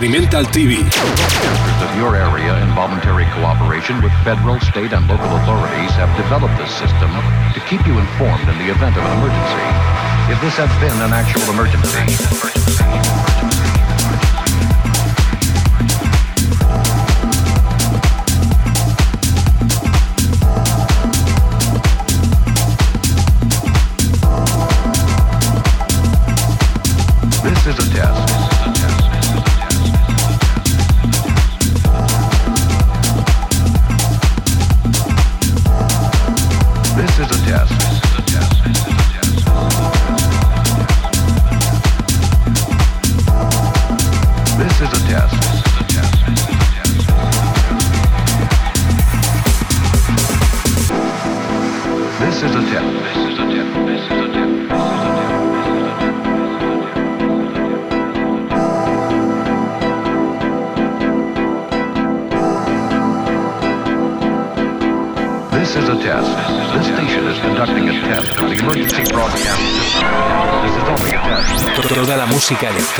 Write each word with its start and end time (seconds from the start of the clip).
Experimental 0.00 0.44
TV. 0.44 0.80
Of 1.84 1.94
your 1.94 2.16
area, 2.16 2.56
in 2.64 2.72
voluntary 2.74 3.26
cooperation 3.36 4.00
with 4.00 4.12
federal, 4.24 4.58
state, 4.60 4.94
and 4.94 5.06
local 5.06 5.28
authorities, 5.36 5.92
have 6.00 6.08
developed 6.16 6.56
this 6.56 6.72
system 6.72 7.12
to 7.52 7.60
keep 7.68 7.84
you 7.86 7.98
informed 7.98 8.48
in 8.48 8.56
the 8.56 8.72
event 8.72 8.96
of 8.96 9.04
an 9.04 9.12
emergency. 9.20 9.68
If 10.32 10.40
this 10.40 10.56
had 10.56 10.72
been 10.80 10.96
an 11.04 11.12
actual 11.12 11.44
emergency. 11.52 12.00
This 12.08 13.79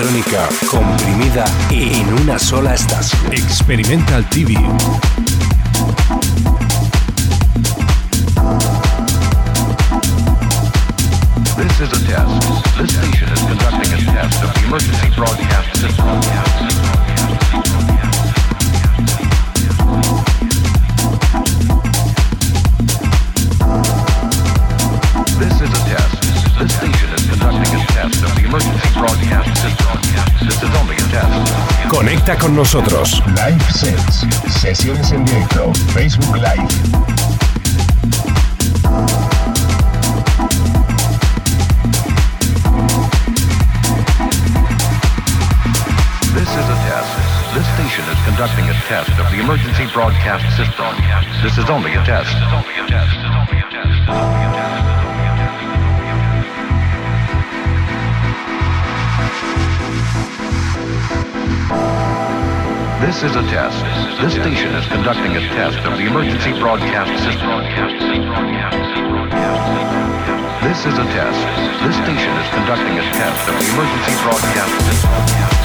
electrónica 0.00 0.48
comprimida 0.70 1.44
en 1.70 2.12
una 2.22 2.38
sola 2.38 2.74
estación. 2.74 3.32
Experimental 3.32 4.28
TV. 4.30 4.56
Con 32.40 32.56
nosotros. 32.56 33.22
Live 33.26 33.62
Sets, 33.70 34.26
sesiones 34.60 35.12
en 35.12 35.24
directo, 35.24 35.72
Facebook 35.92 36.36
Live. 36.36 36.68
This 46.32 46.48
is 46.48 46.66
a 46.66 46.78
test. 46.88 47.30
This 47.54 47.66
station 47.74 48.04
is 48.10 48.18
conducting 48.24 48.64
a 48.68 48.74
test 48.88 49.10
of 49.18 49.30
the 49.30 49.40
emergency 49.40 49.86
broadcast 49.92 50.44
system. 50.56 50.94
This 51.42 51.58
is 51.58 51.68
only 51.68 51.92
a 51.94 52.04
test. 52.04 52.36
This 63.10 63.25
is 63.25 63.34
a 63.34 63.43
test. 63.43 63.82
This 64.22 64.34
station 64.34 64.72
is 64.72 64.87
conducting 64.87 65.37
a 65.37 65.41
test 65.41 65.78
of 65.78 65.98
the 65.98 66.06
emergency 66.06 66.53
broadcast 66.60 67.10
system. 67.25 67.50
This 70.62 70.87
is 70.87 70.97
a 70.97 71.04
test. 71.10 71.43
This 71.82 71.97
station 71.97 72.32
is 72.38 72.48
conducting 72.54 72.98
a 72.98 73.03
test 73.10 73.48
of 73.48 73.59
the 73.59 73.66
emergency 73.75 74.15
broadcast 74.22 74.87
system. 74.87 75.59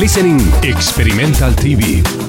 Listening 0.00 0.40
Experimental 0.62 1.52
TV. 1.52 2.19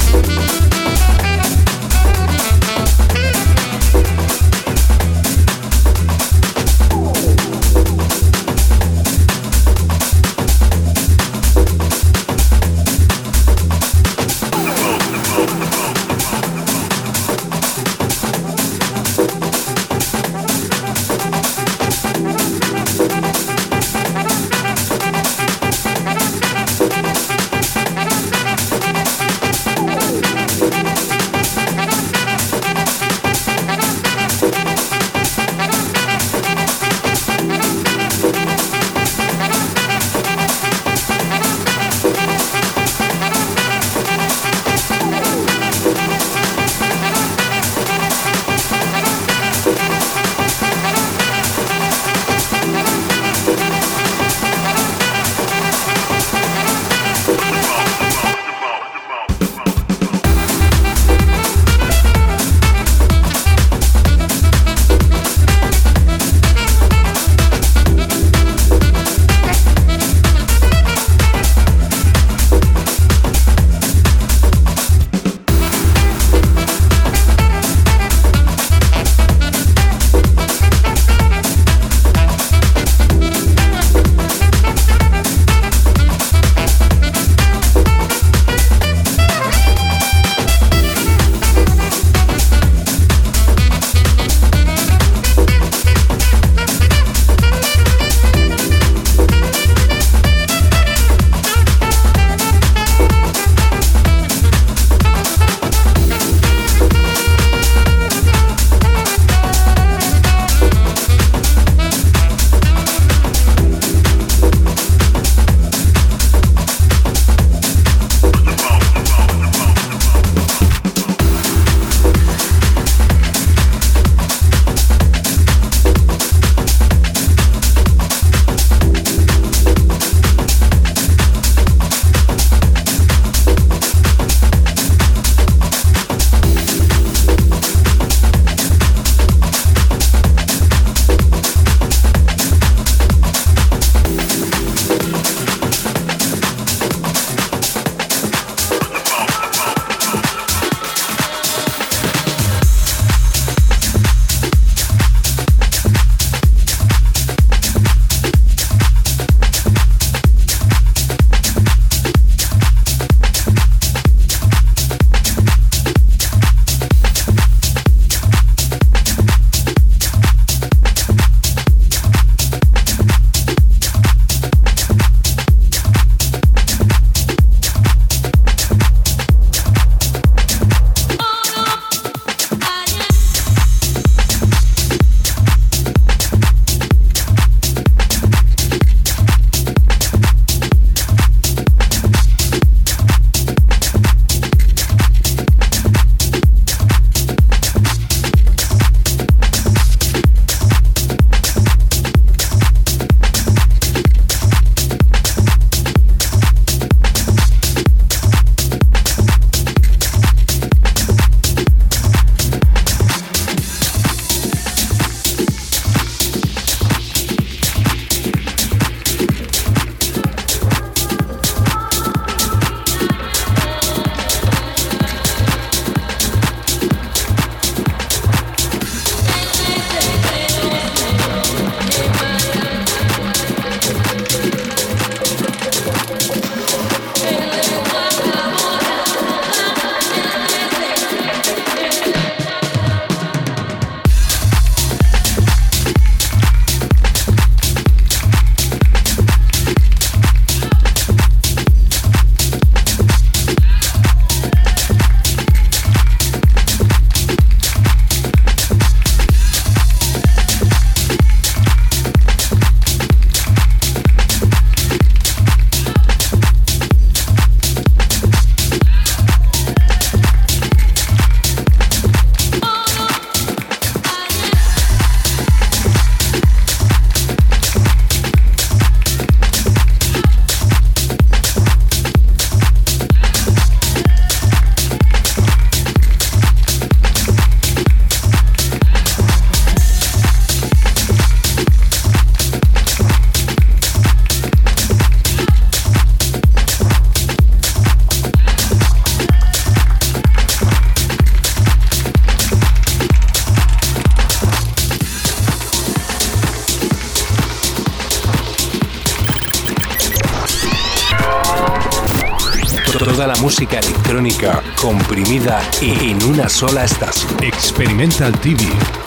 En 315.82 316.24
una 316.26 316.48
sola 316.48 316.84
estación. 316.86 317.44
Experimental 317.44 318.40
TV. 318.40 319.01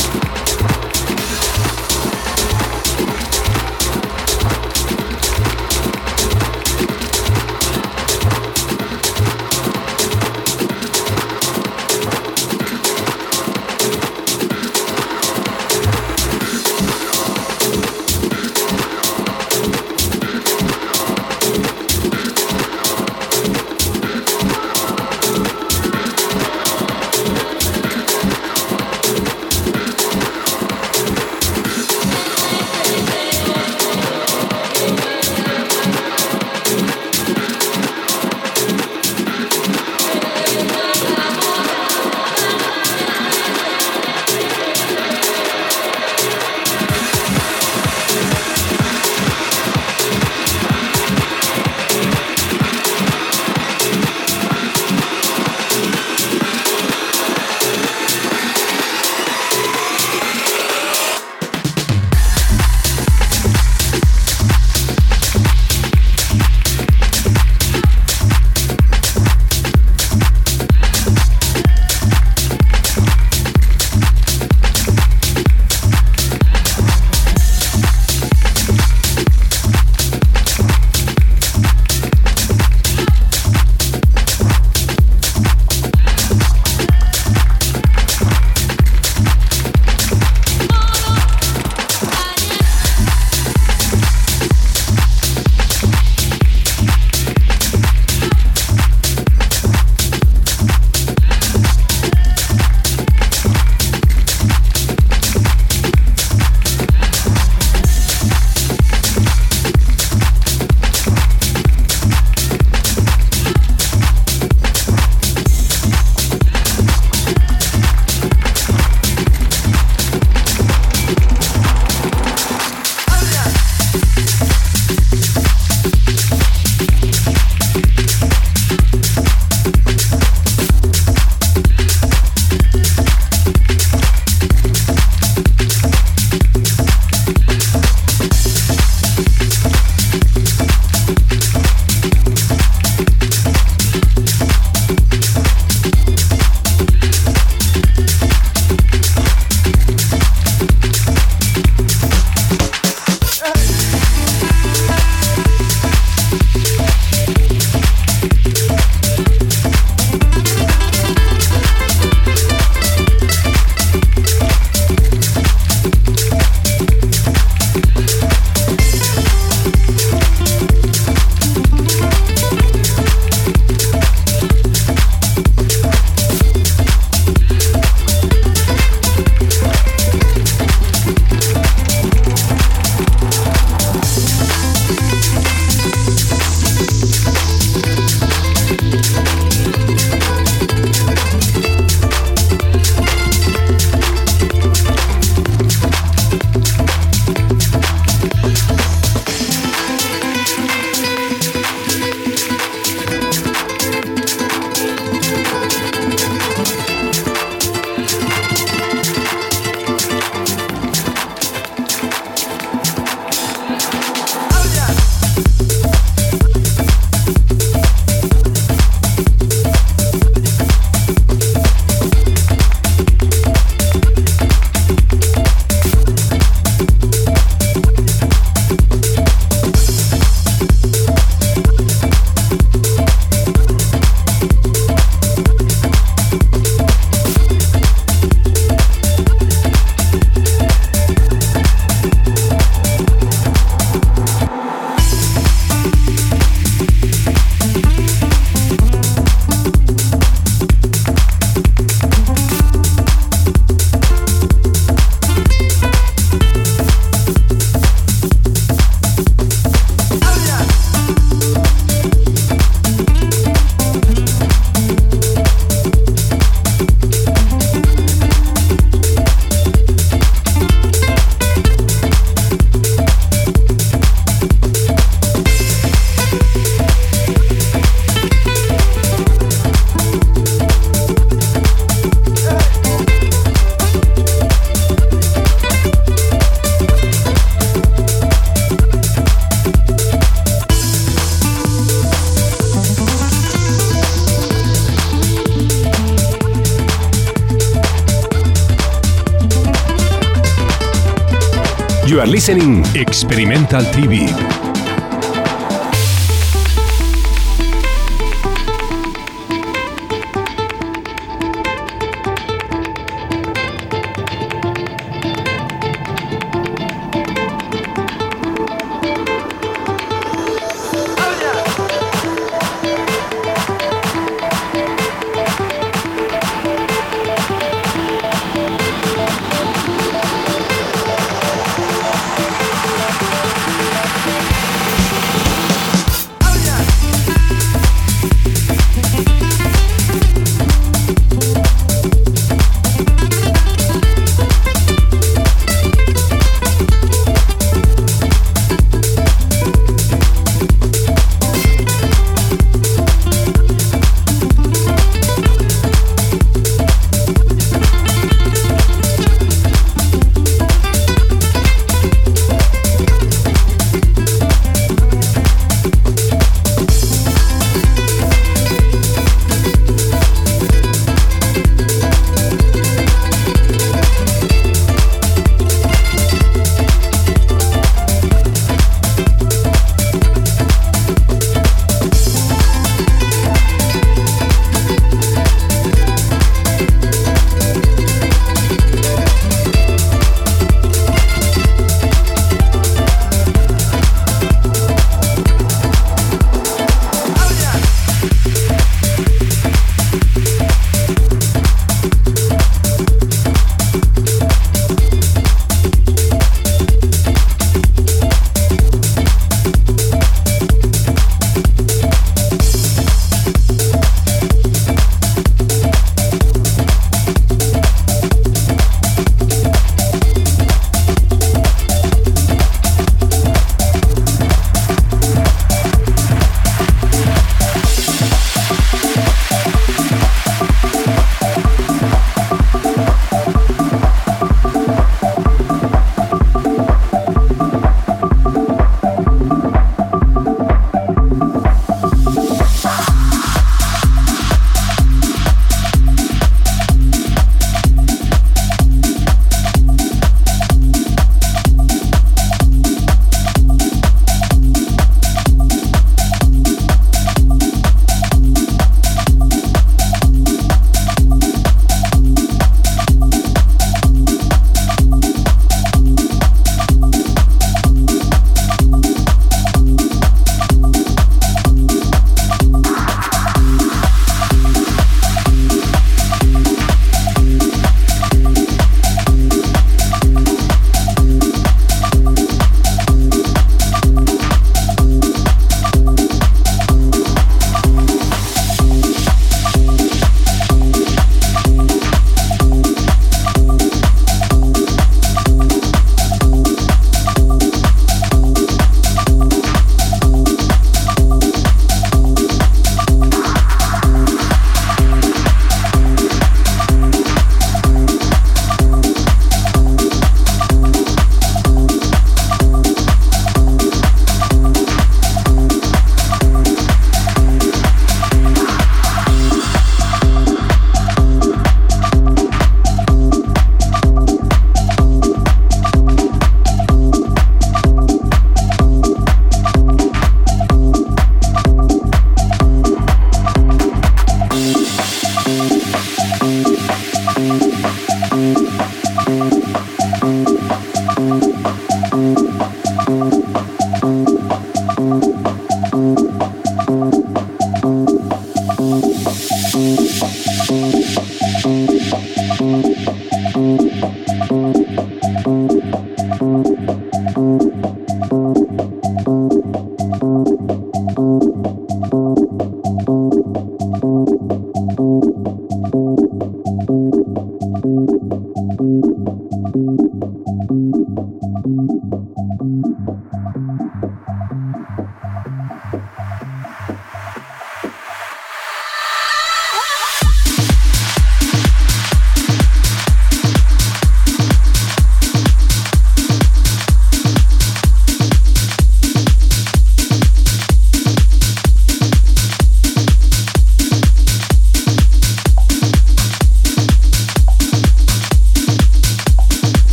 Listening 302.34 302.82
Experimental 302.96 303.84
TV. 303.94 304.63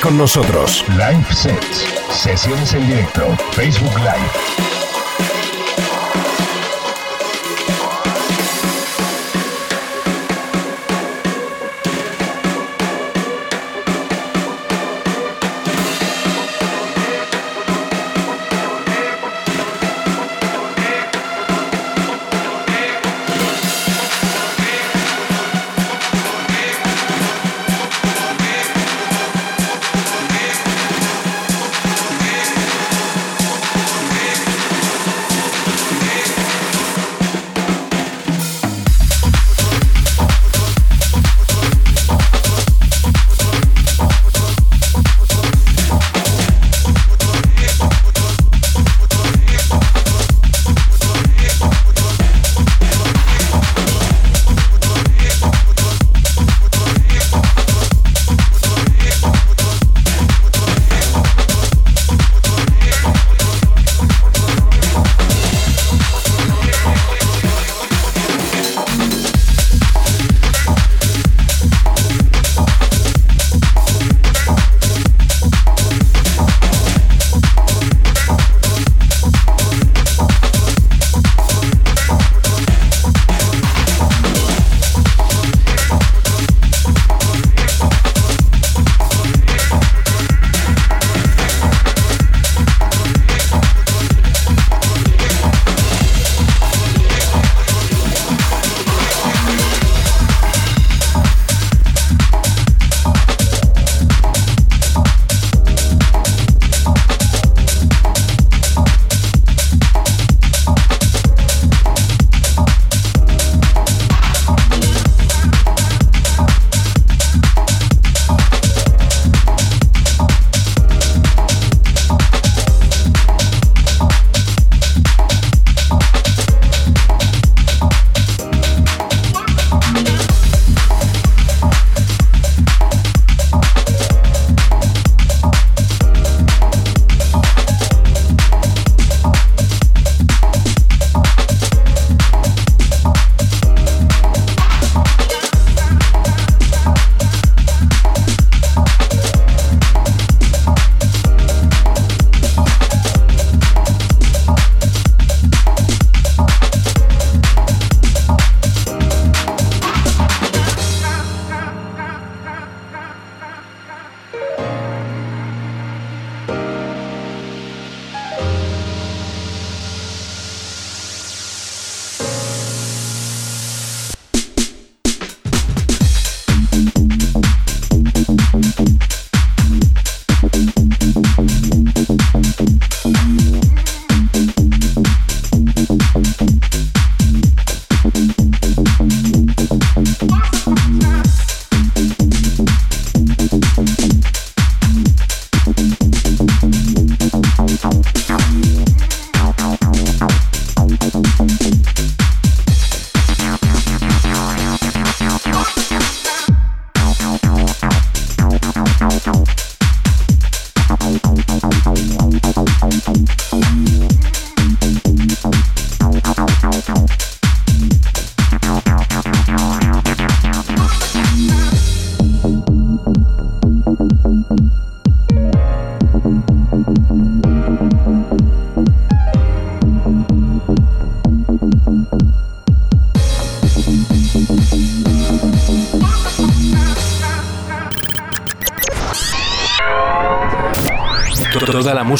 Con 0.00 0.16
nosotros. 0.16 0.84
Live 0.90 1.24
Sets. 1.32 1.84
Sesiones 2.10 2.72
en 2.72 2.86
directo. 2.86 3.36
Facebook 3.52 3.94
Live. 3.98 4.71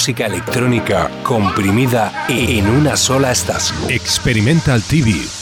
Música 0.02 0.26
electrónica 0.26 1.08
comprimida 1.22 2.26
en 2.28 2.66
una 2.68 2.96
sola 2.96 3.30
estación. 3.30 3.88
Experimental 3.88 4.82
TV 4.82 5.41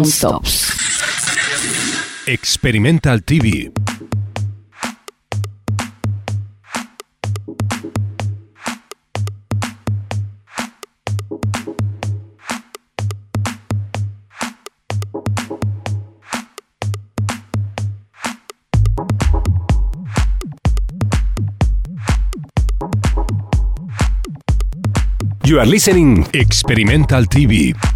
stop. 0.00 0.44
Experimental 2.26 3.18
TV. 3.20 3.70
You 25.44 25.60
are 25.60 25.66
listening 25.66 26.26
Experimental 26.32 27.24
TV. 27.24 27.91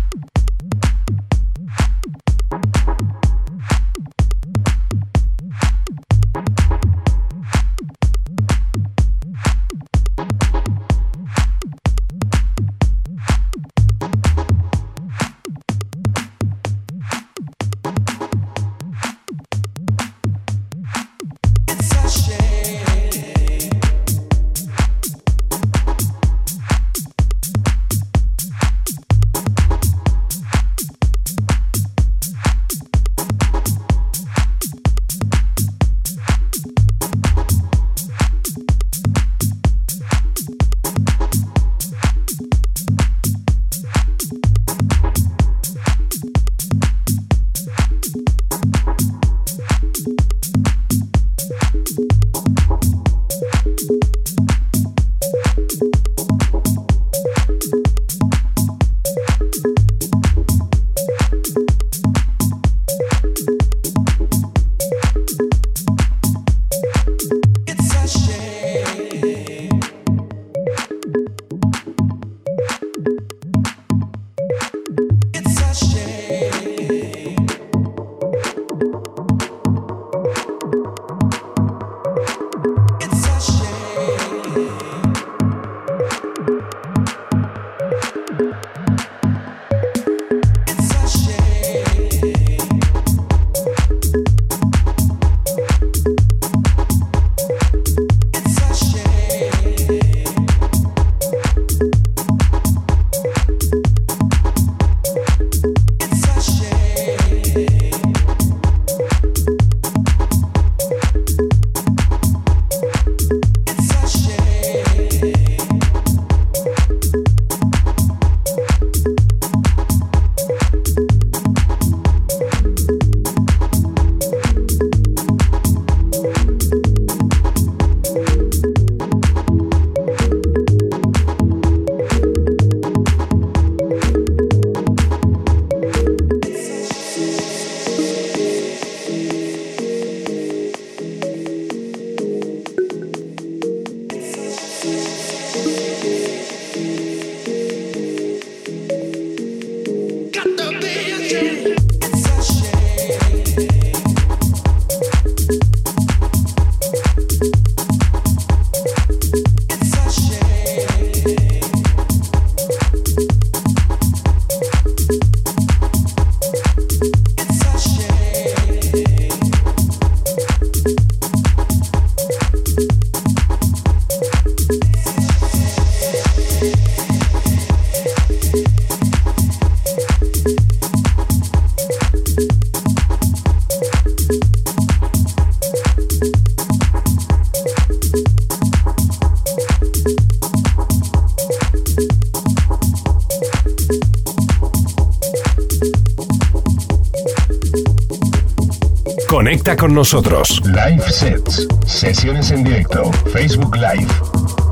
Nosotros. 199.97 200.63
Live 200.67 201.11
Sets, 201.11 201.67
sesiones 201.87 202.51
en 202.51 202.65
directo, 202.65 203.11
Facebook 203.33 203.75
Live. 203.77 204.66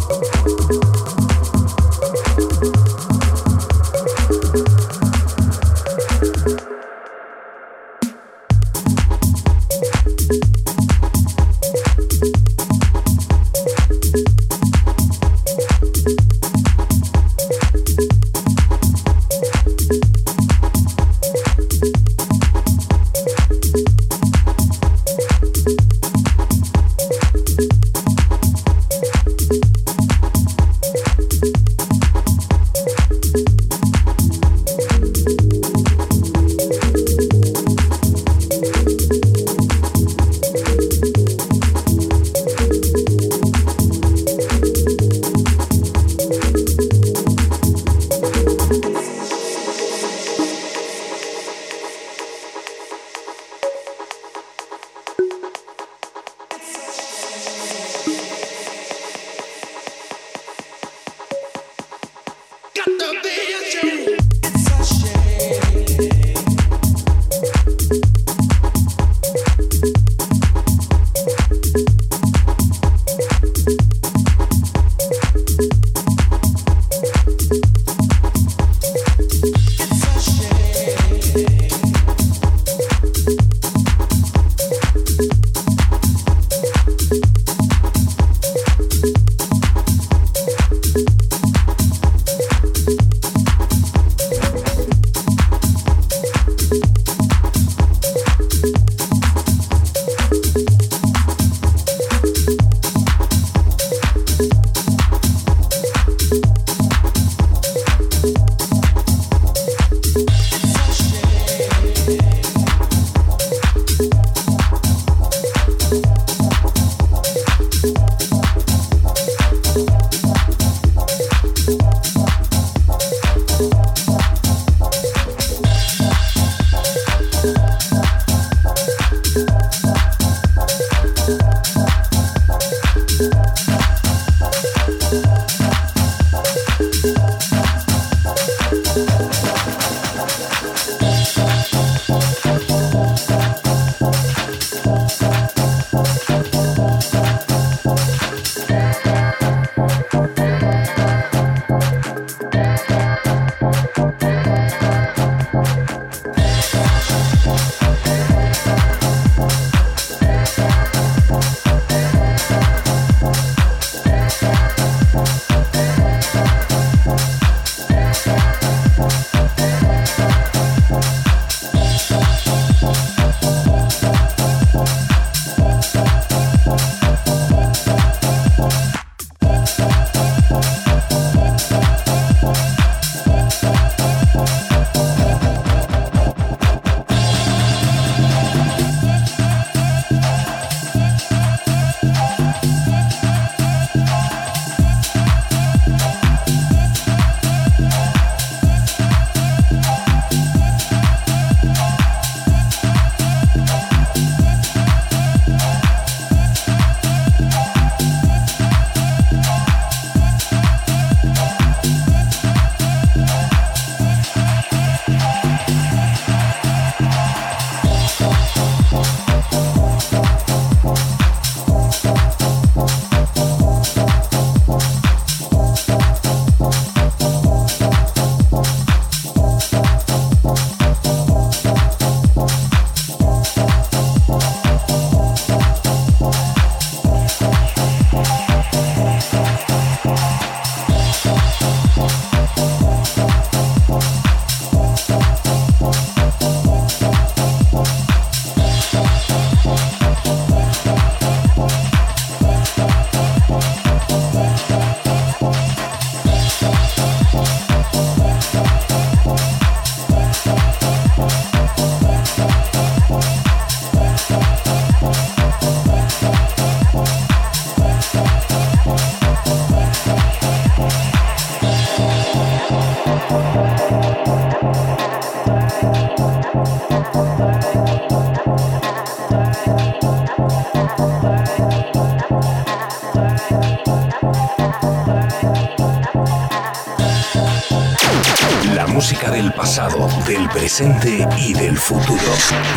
Del 289.74 290.48
presente 290.50 291.26
y 291.36 291.52
del 291.52 291.76
futuro. 291.76 292.20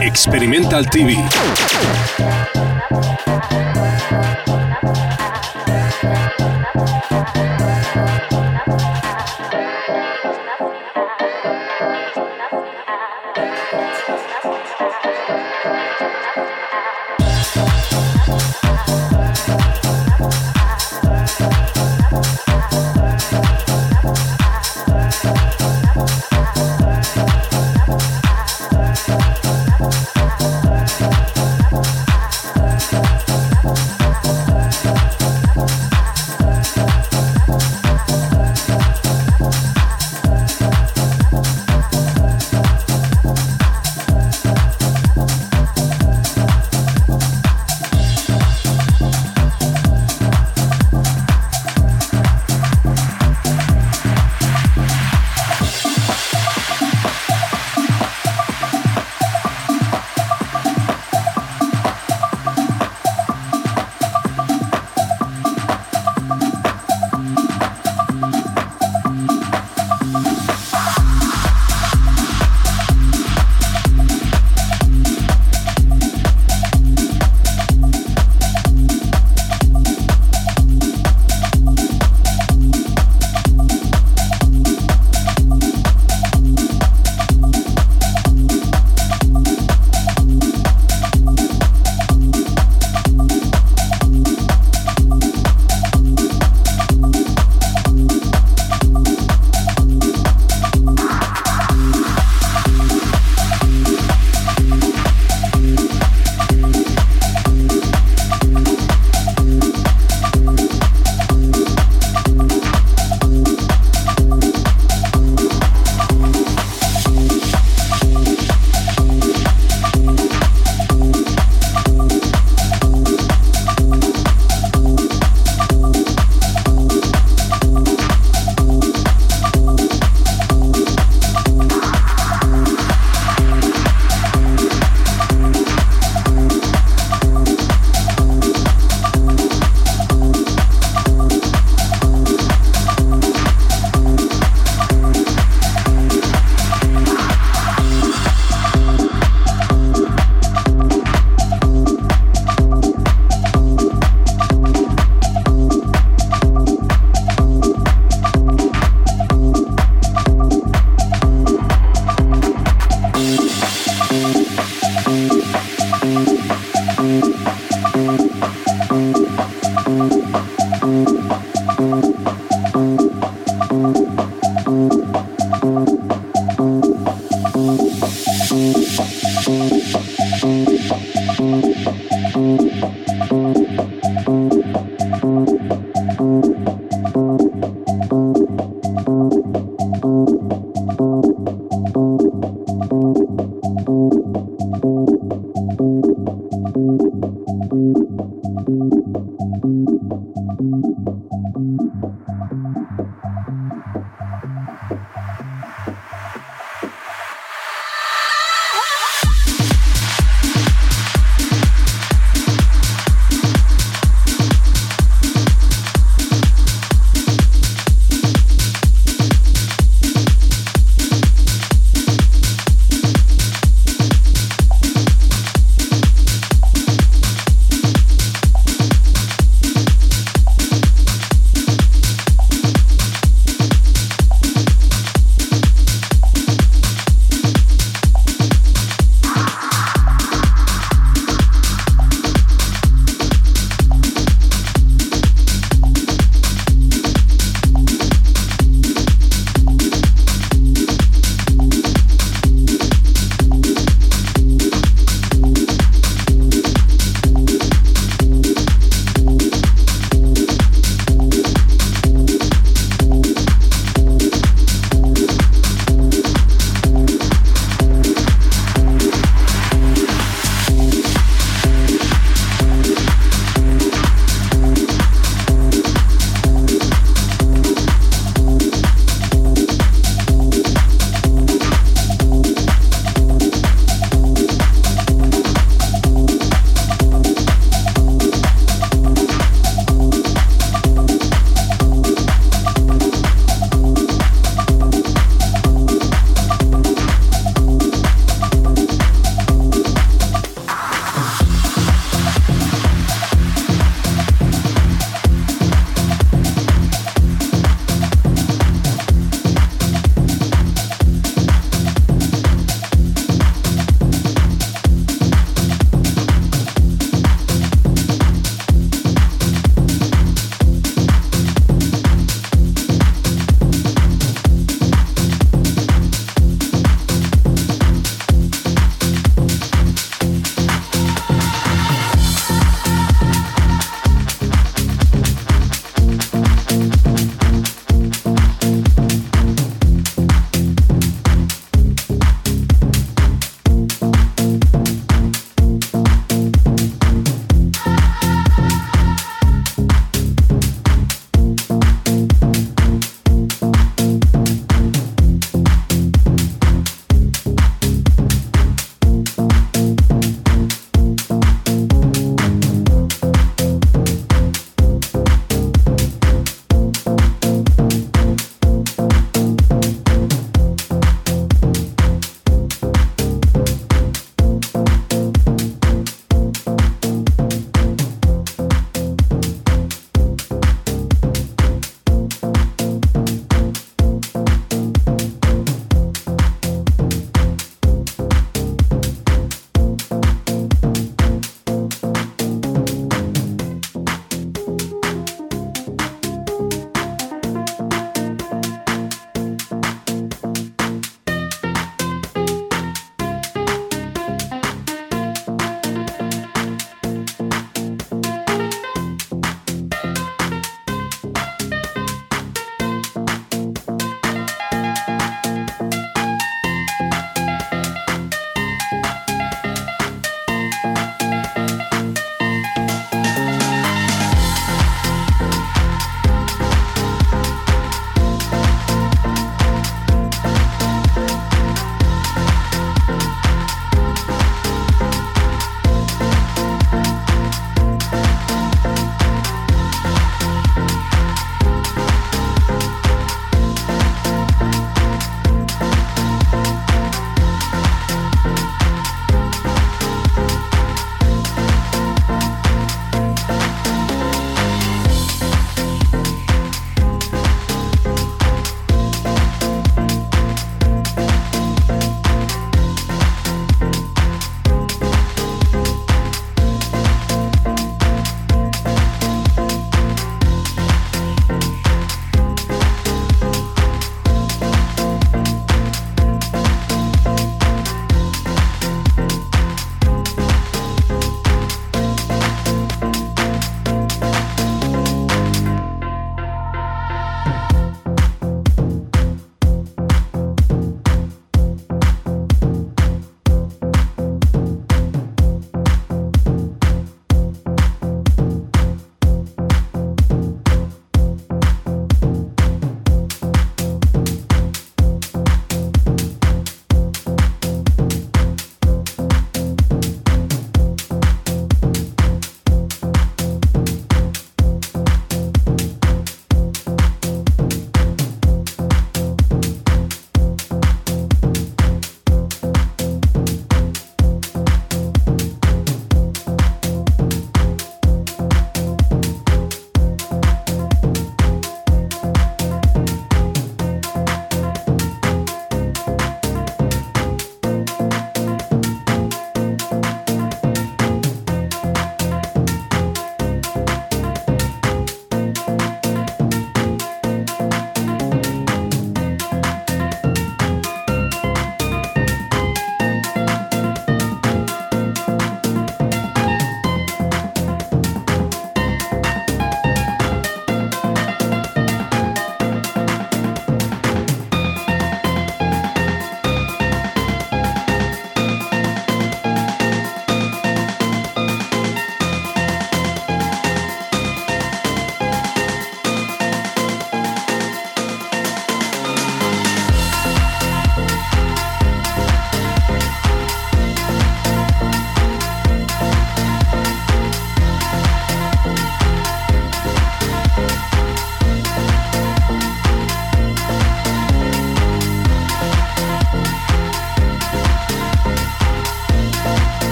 Experimental 0.00 0.90
TV. 0.90 1.16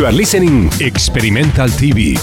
You 0.00 0.06
are 0.06 0.12
listening 0.12 0.70
Experimental 0.80 1.68
TV. 1.68 2.16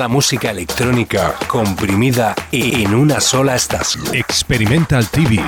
La 0.00 0.08
música 0.08 0.50
electrónica 0.50 1.34
comprimida 1.46 2.34
en 2.52 2.94
una 2.94 3.20
sola 3.20 3.54
estación. 3.54 4.14
Experimental 4.14 5.06
TV. 5.10 5.44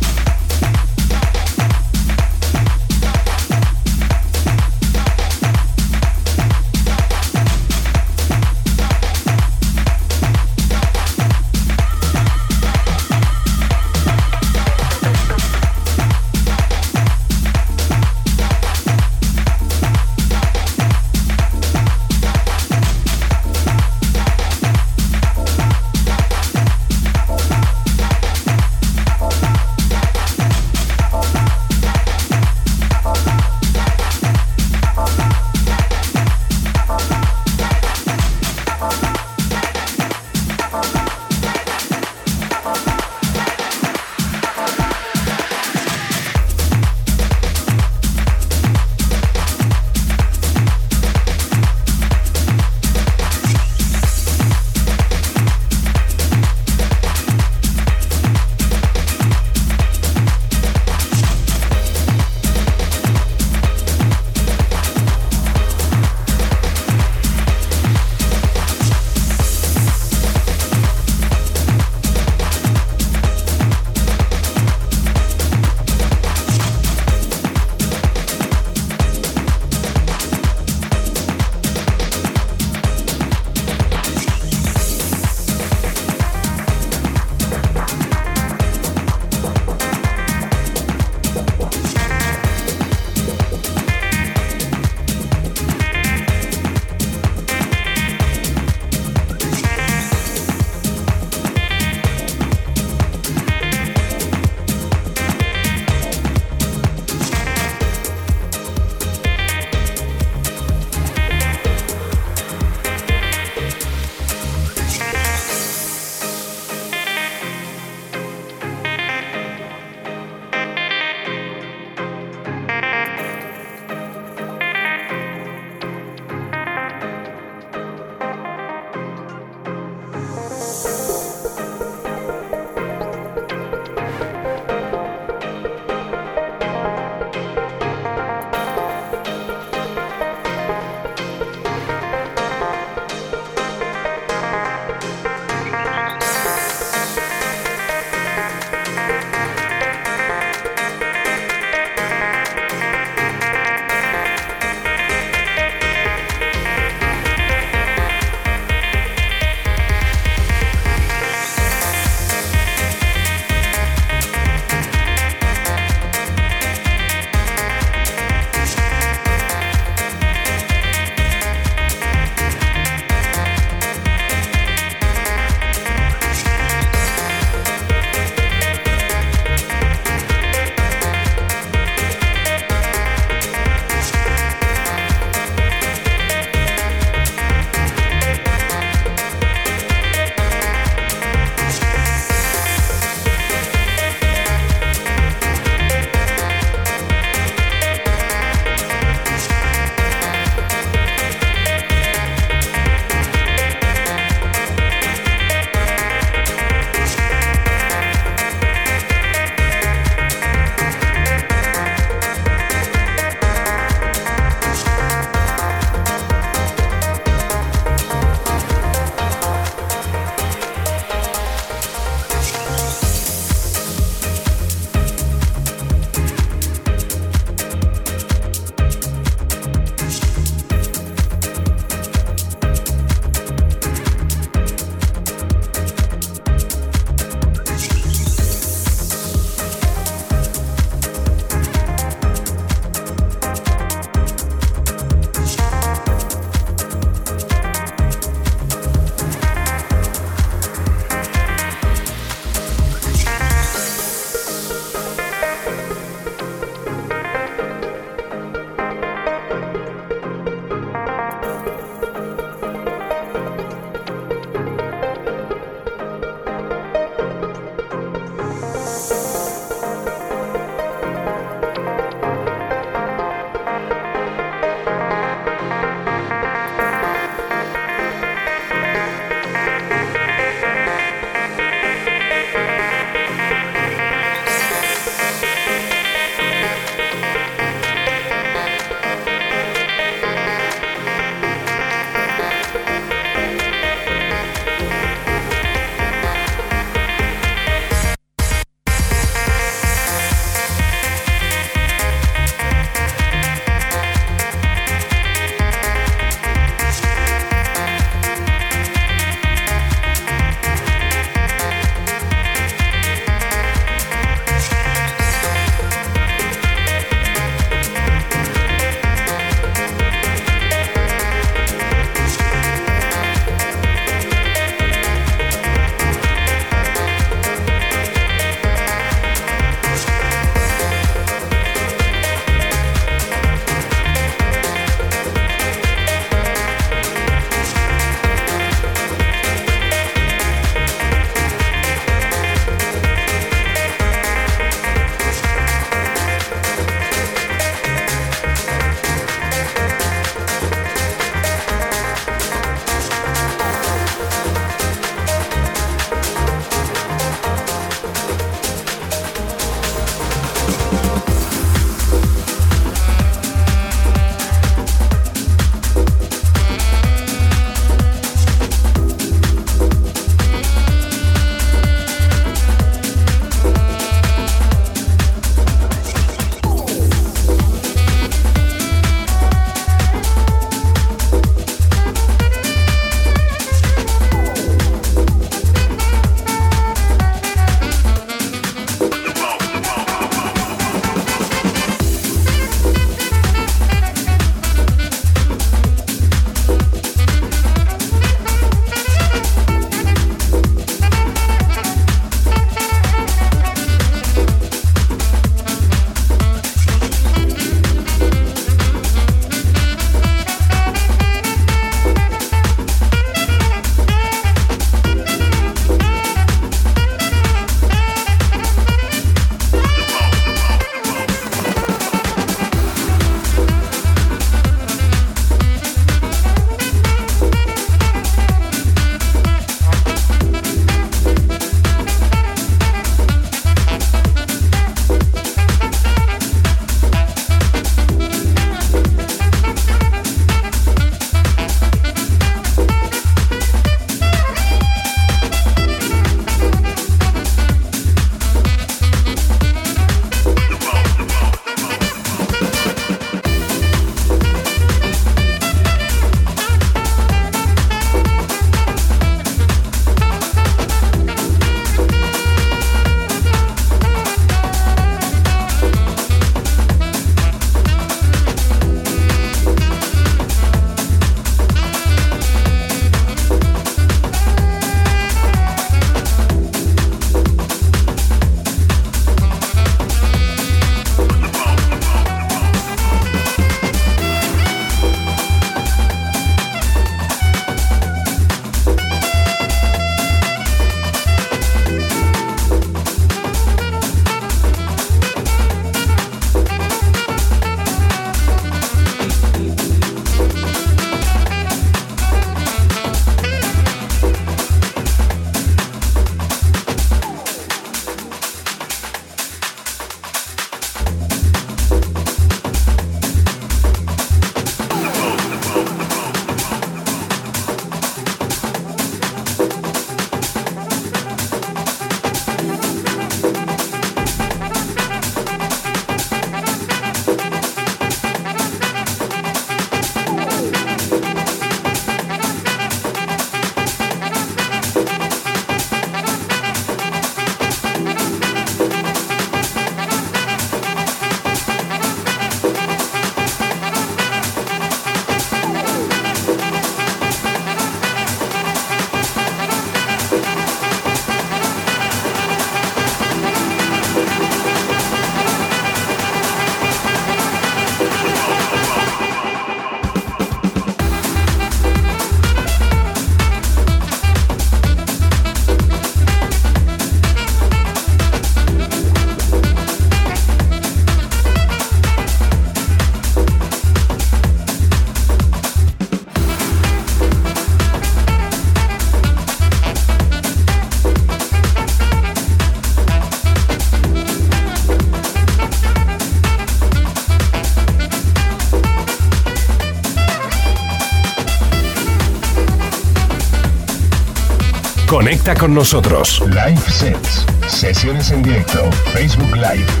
Conecta 595.31 595.55
con 595.55 595.73
nosotros. 595.73 596.43
Live 596.47 596.81
Sets. 596.89 597.45
Sesiones 597.65 598.31
en 598.31 598.43
directo. 598.43 598.91
Facebook 599.13 599.55
Live. 599.55 600.00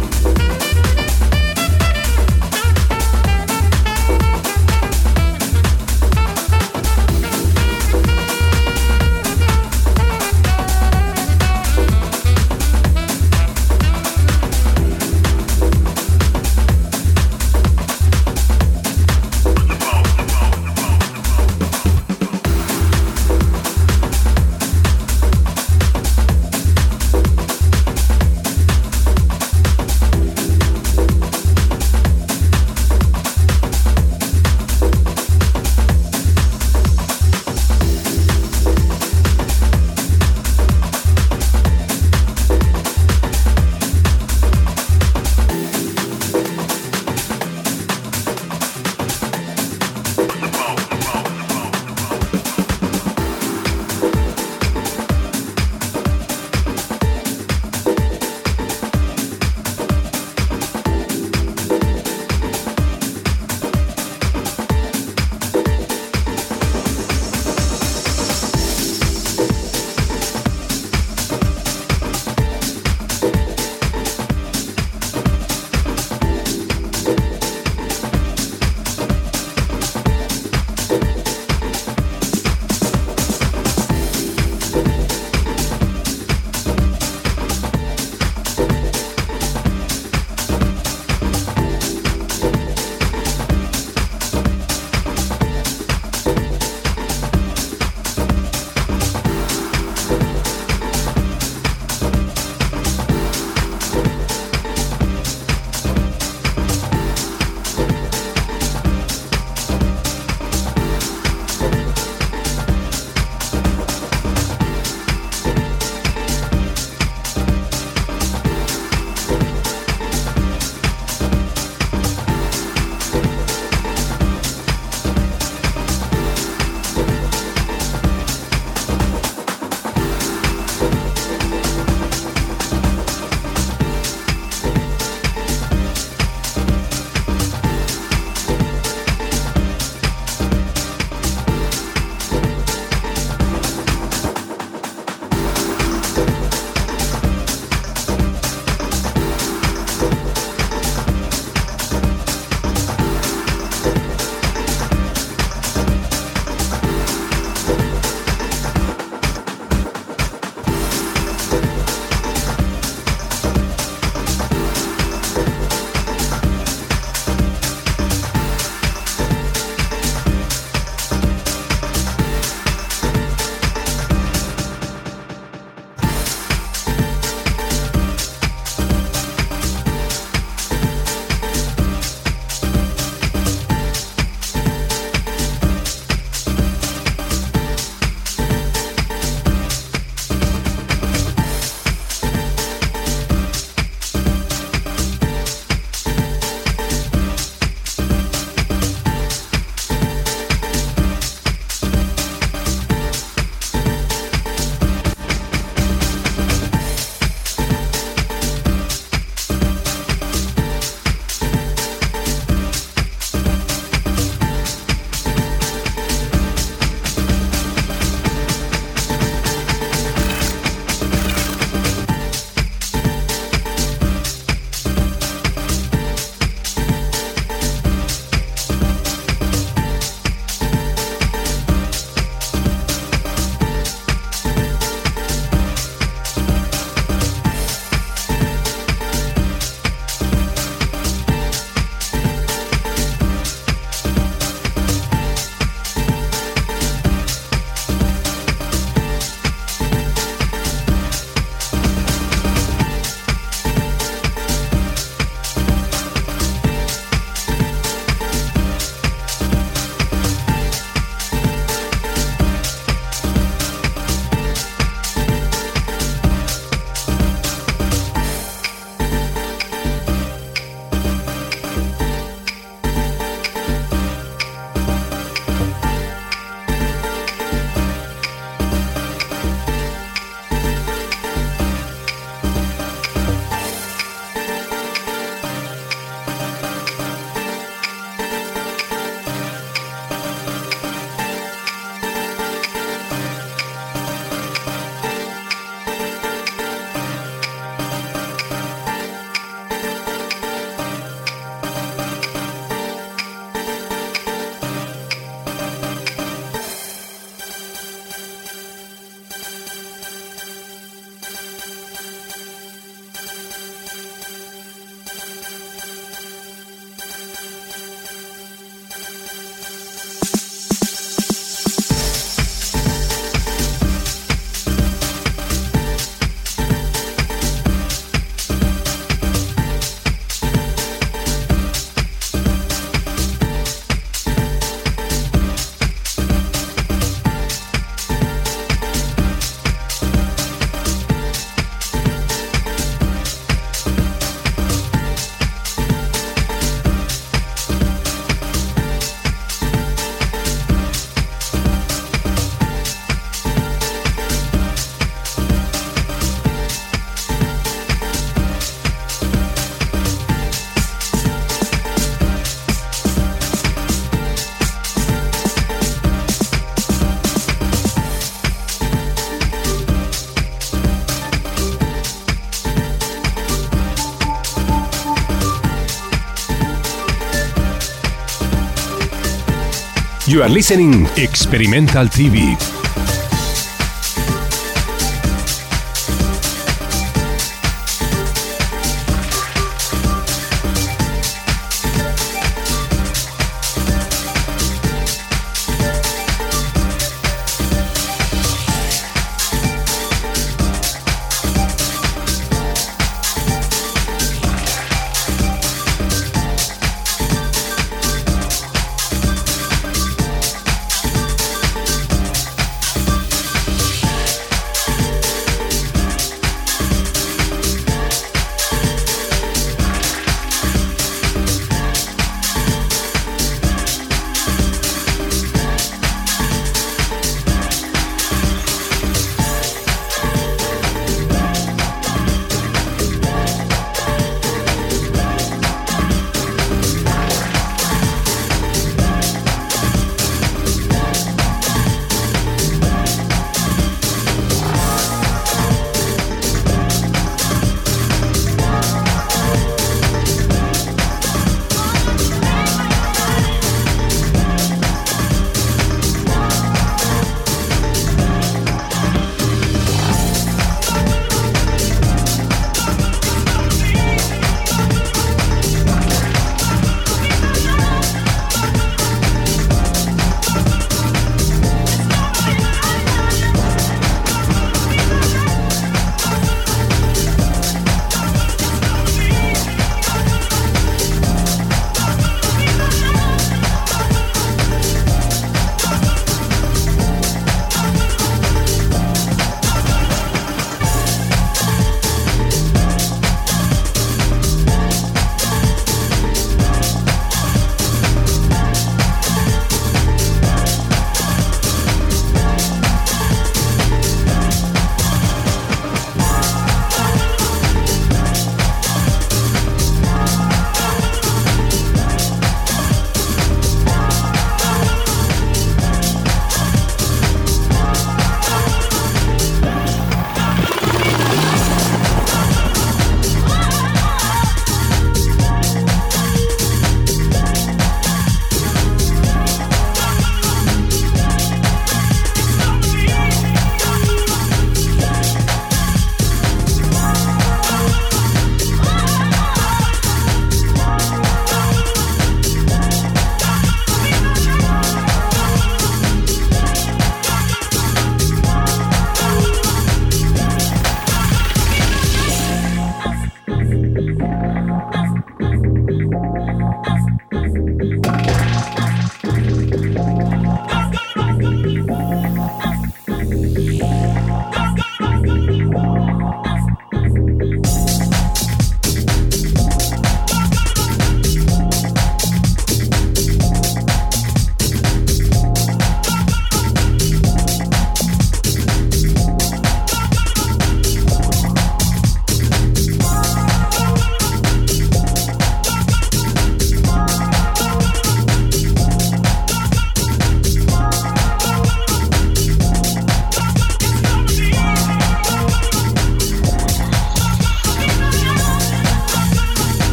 You 380.31 380.41
are 380.43 380.47
listening 380.47 381.07
Experimental 381.17 382.05
TV. 382.07 382.80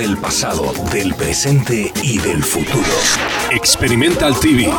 La 0.00 0.06
música 0.06 0.16
del 0.16 0.16
pasado, 0.16 0.72
del 0.92 1.14
presente 1.14 1.92
y 2.02 2.18
del 2.18 2.42
futuro. 2.42 2.88
Experimental 3.50 4.34
TV. 4.40 4.72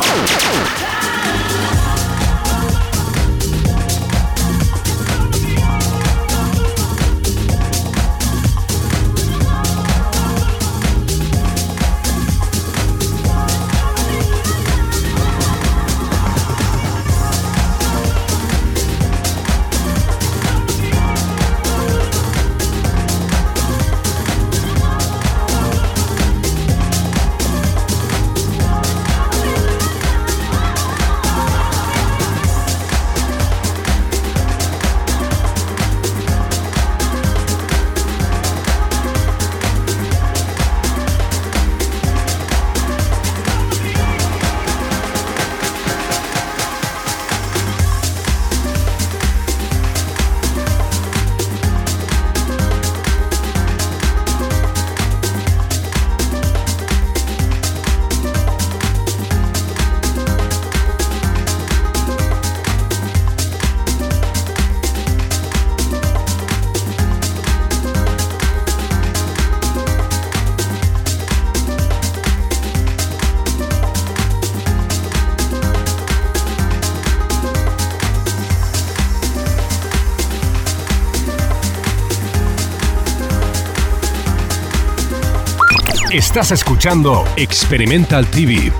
Estás 86.32 86.50
escuchando 86.52 87.26
Experimental 87.36 88.26
TV. 88.26 88.72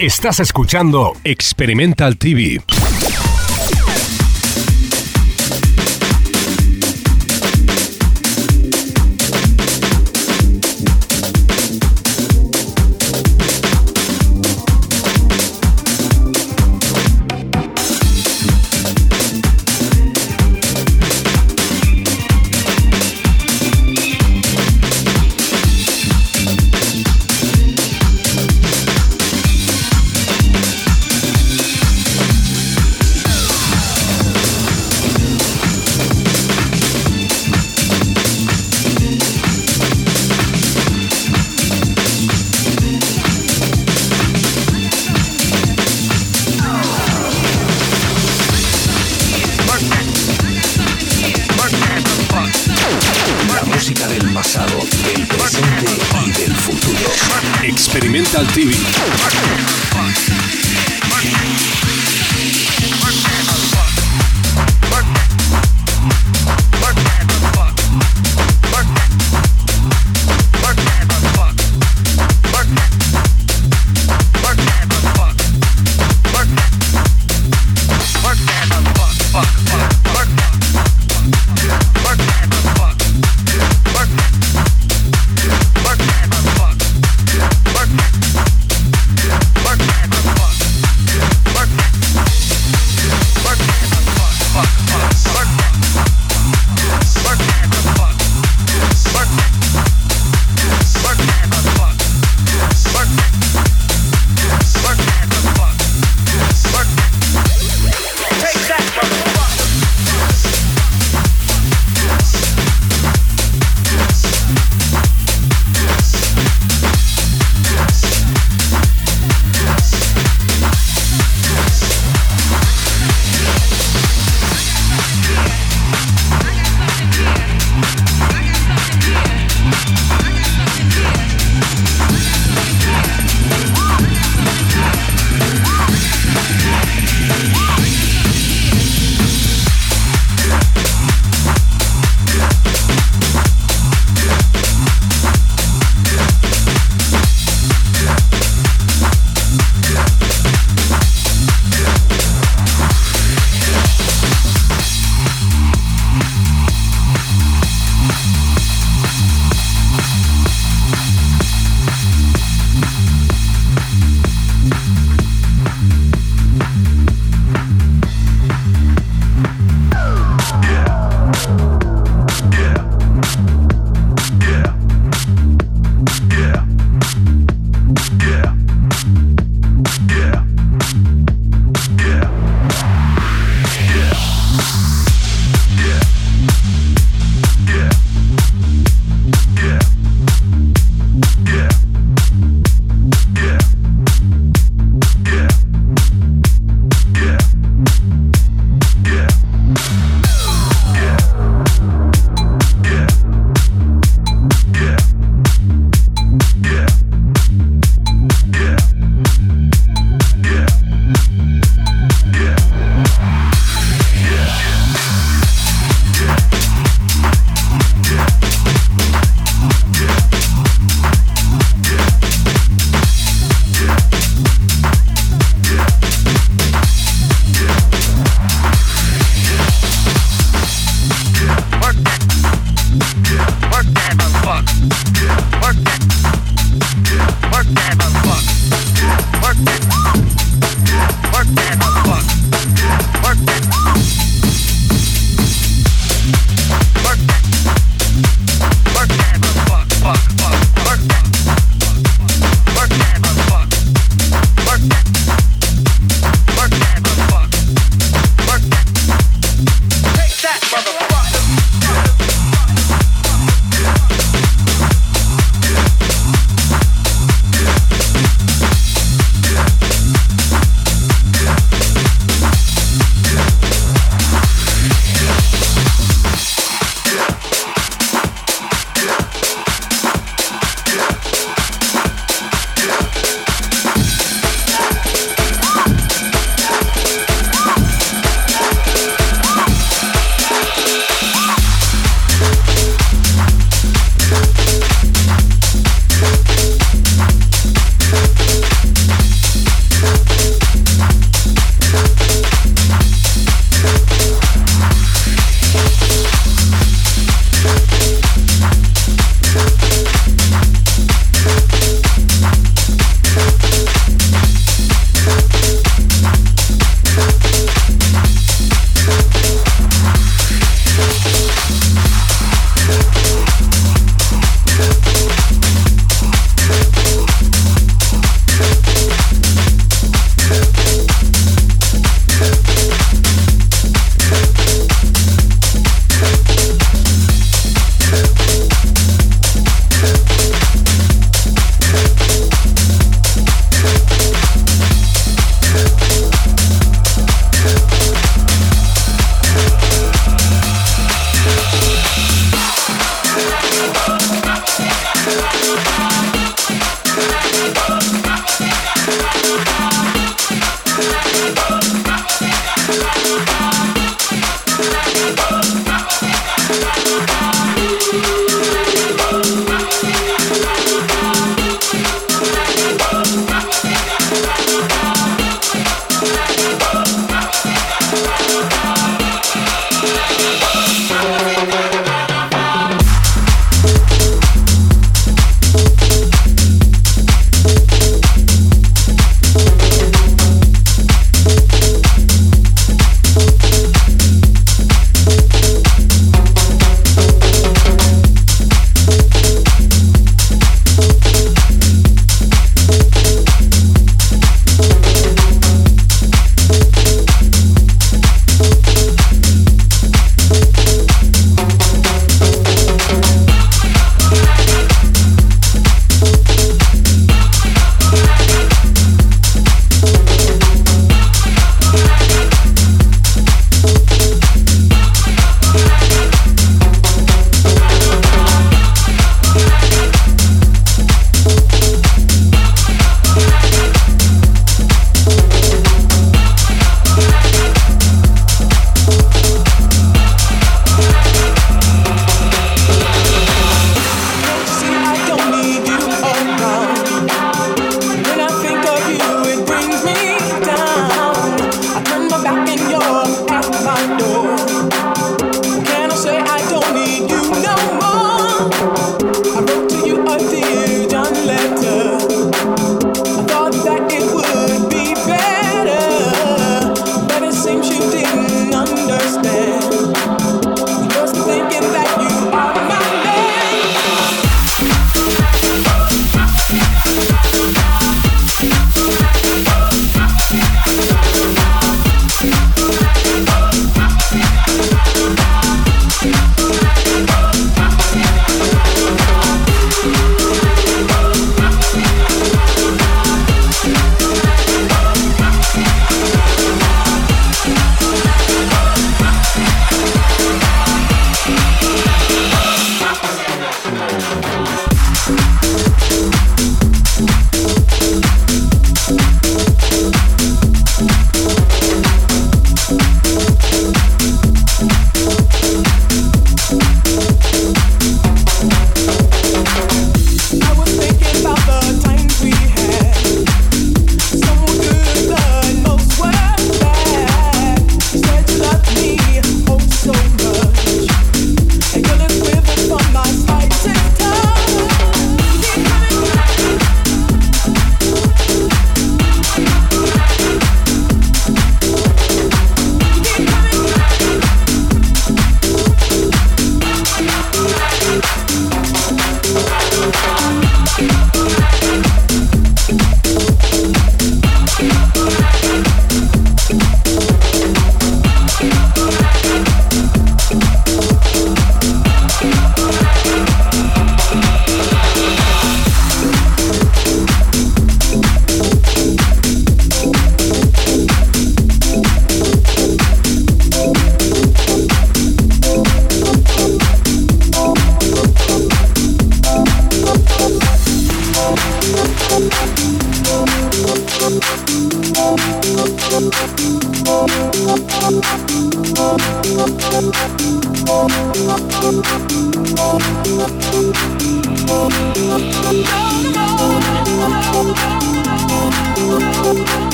Estás 0.00 0.38
escuchando 0.38 1.16
Experimental 1.24 2.18
TV. 2.18 2.62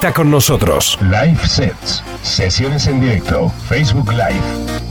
Conecta 0.00 0.16
con 0.16 0.30
nosotros. 0.30 0.98
Live 1.02 1.46
Sets. 1.46 2.02
Sesiones 2.22 2.86
en 2.86 3.00
directo. 3.00 3.52
Facebook 3.68 4.10
Live. 4.12 4.89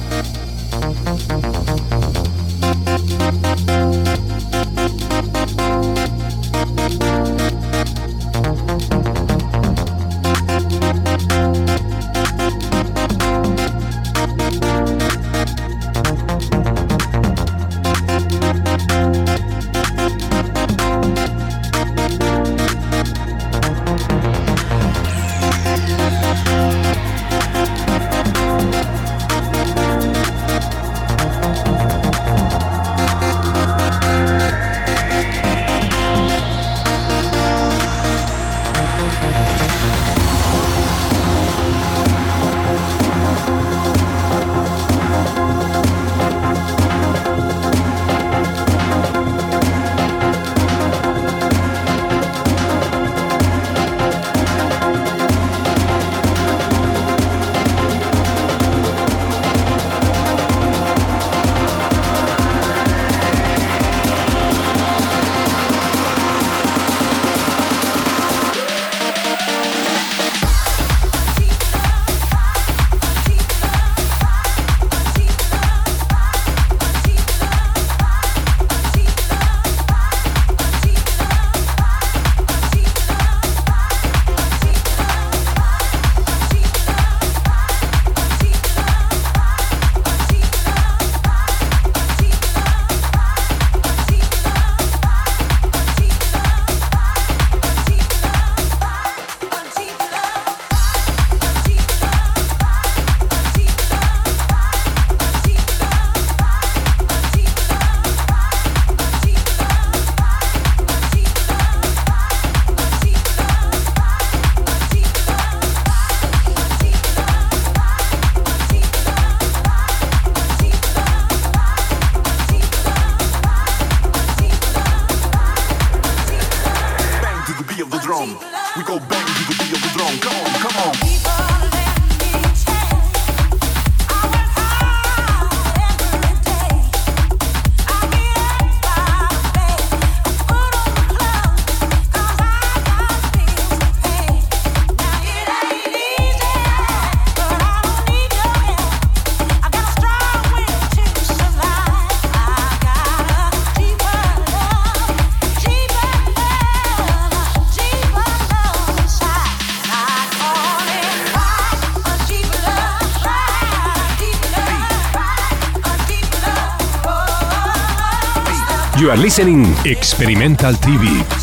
You 169.00 169.10
are 169.12 169.16
listening 169.16 169.64
Experimental 169.86 170.74
TV. 170.74 171.39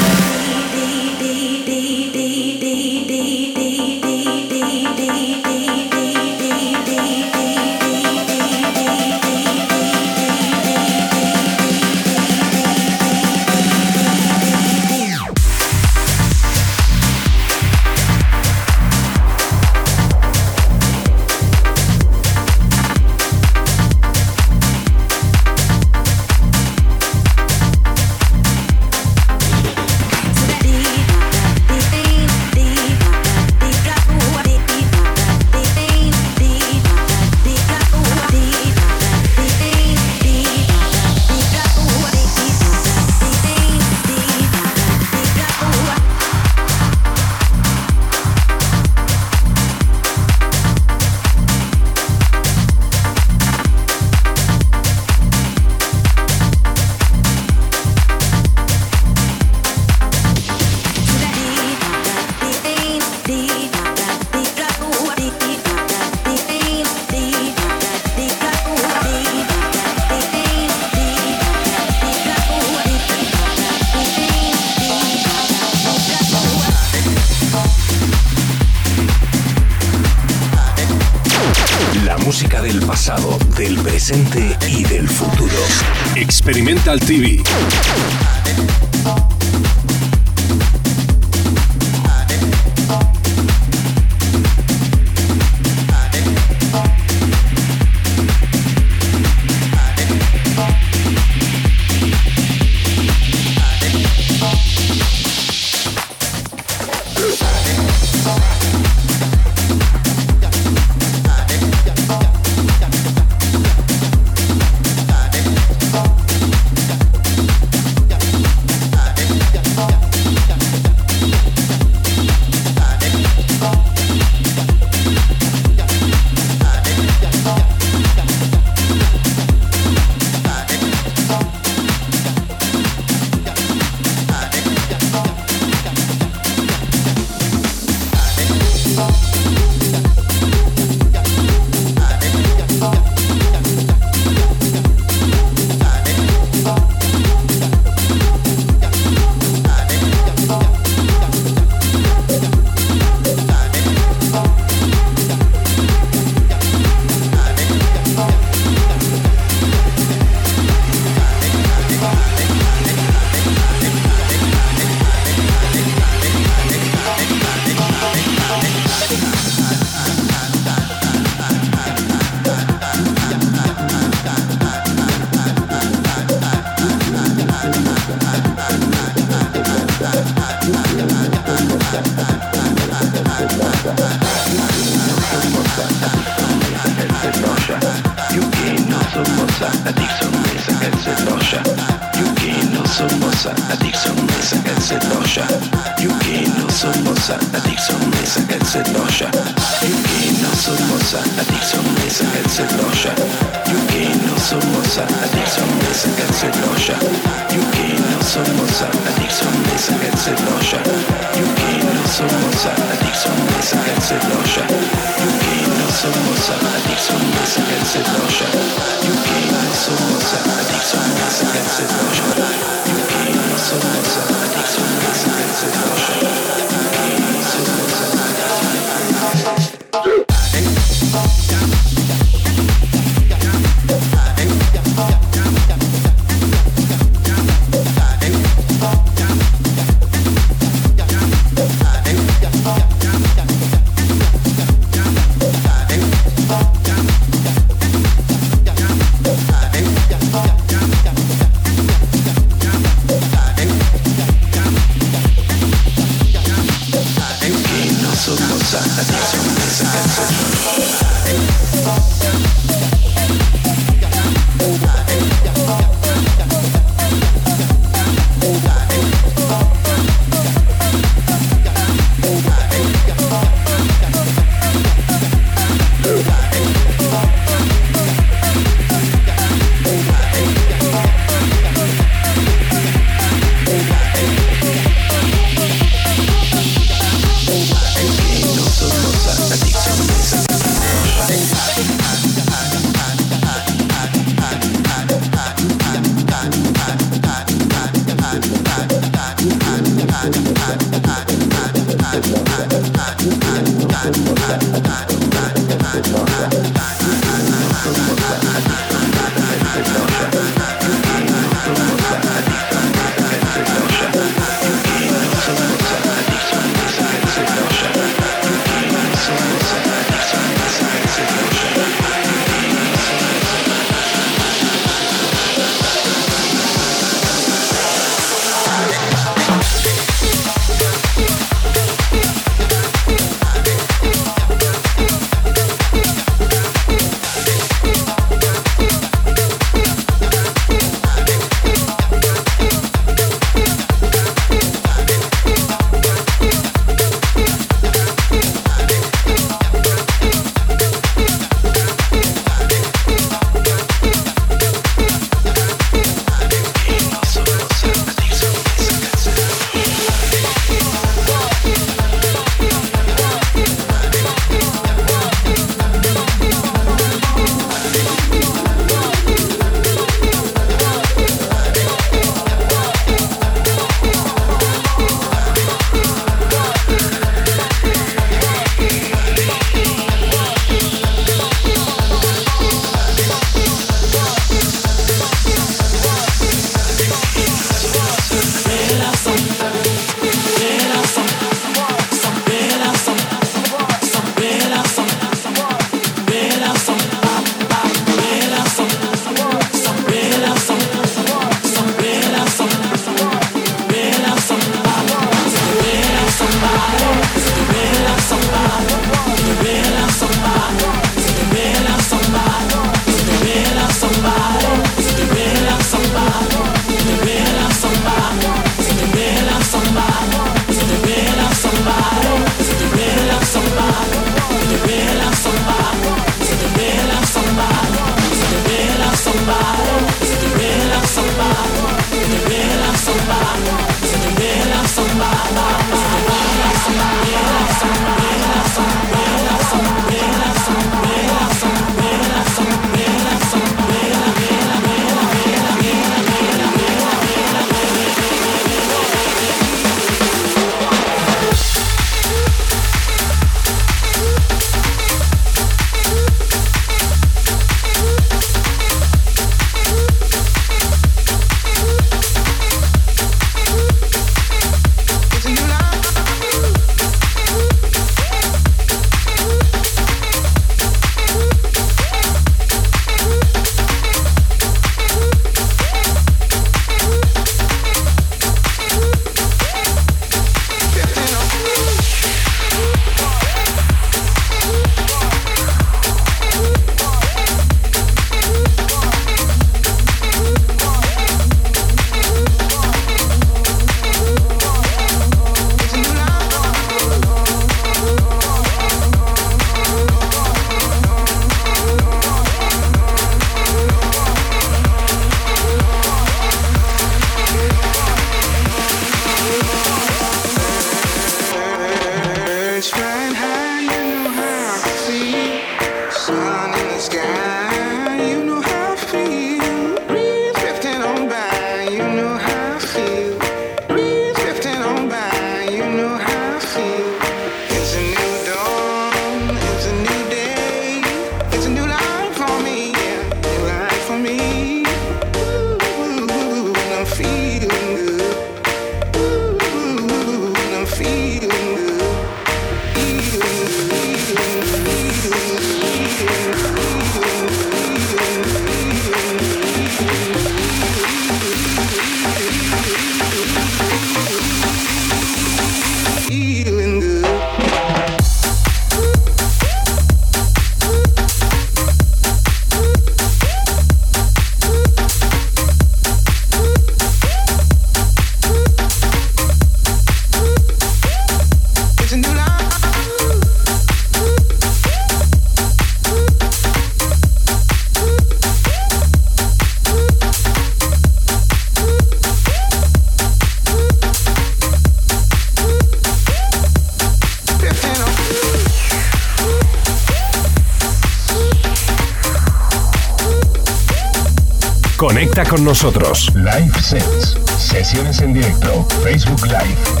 Con 595.31 595.63
nosotros. 595.63 596.29
Live 596.35 596.81
Sets, 596.81 597.37
sesiones 597.57 598.19
en 598.19 598.33
directo, 598.33 598.85
Facebook 599.01 599.45
Live. 599.45 600.00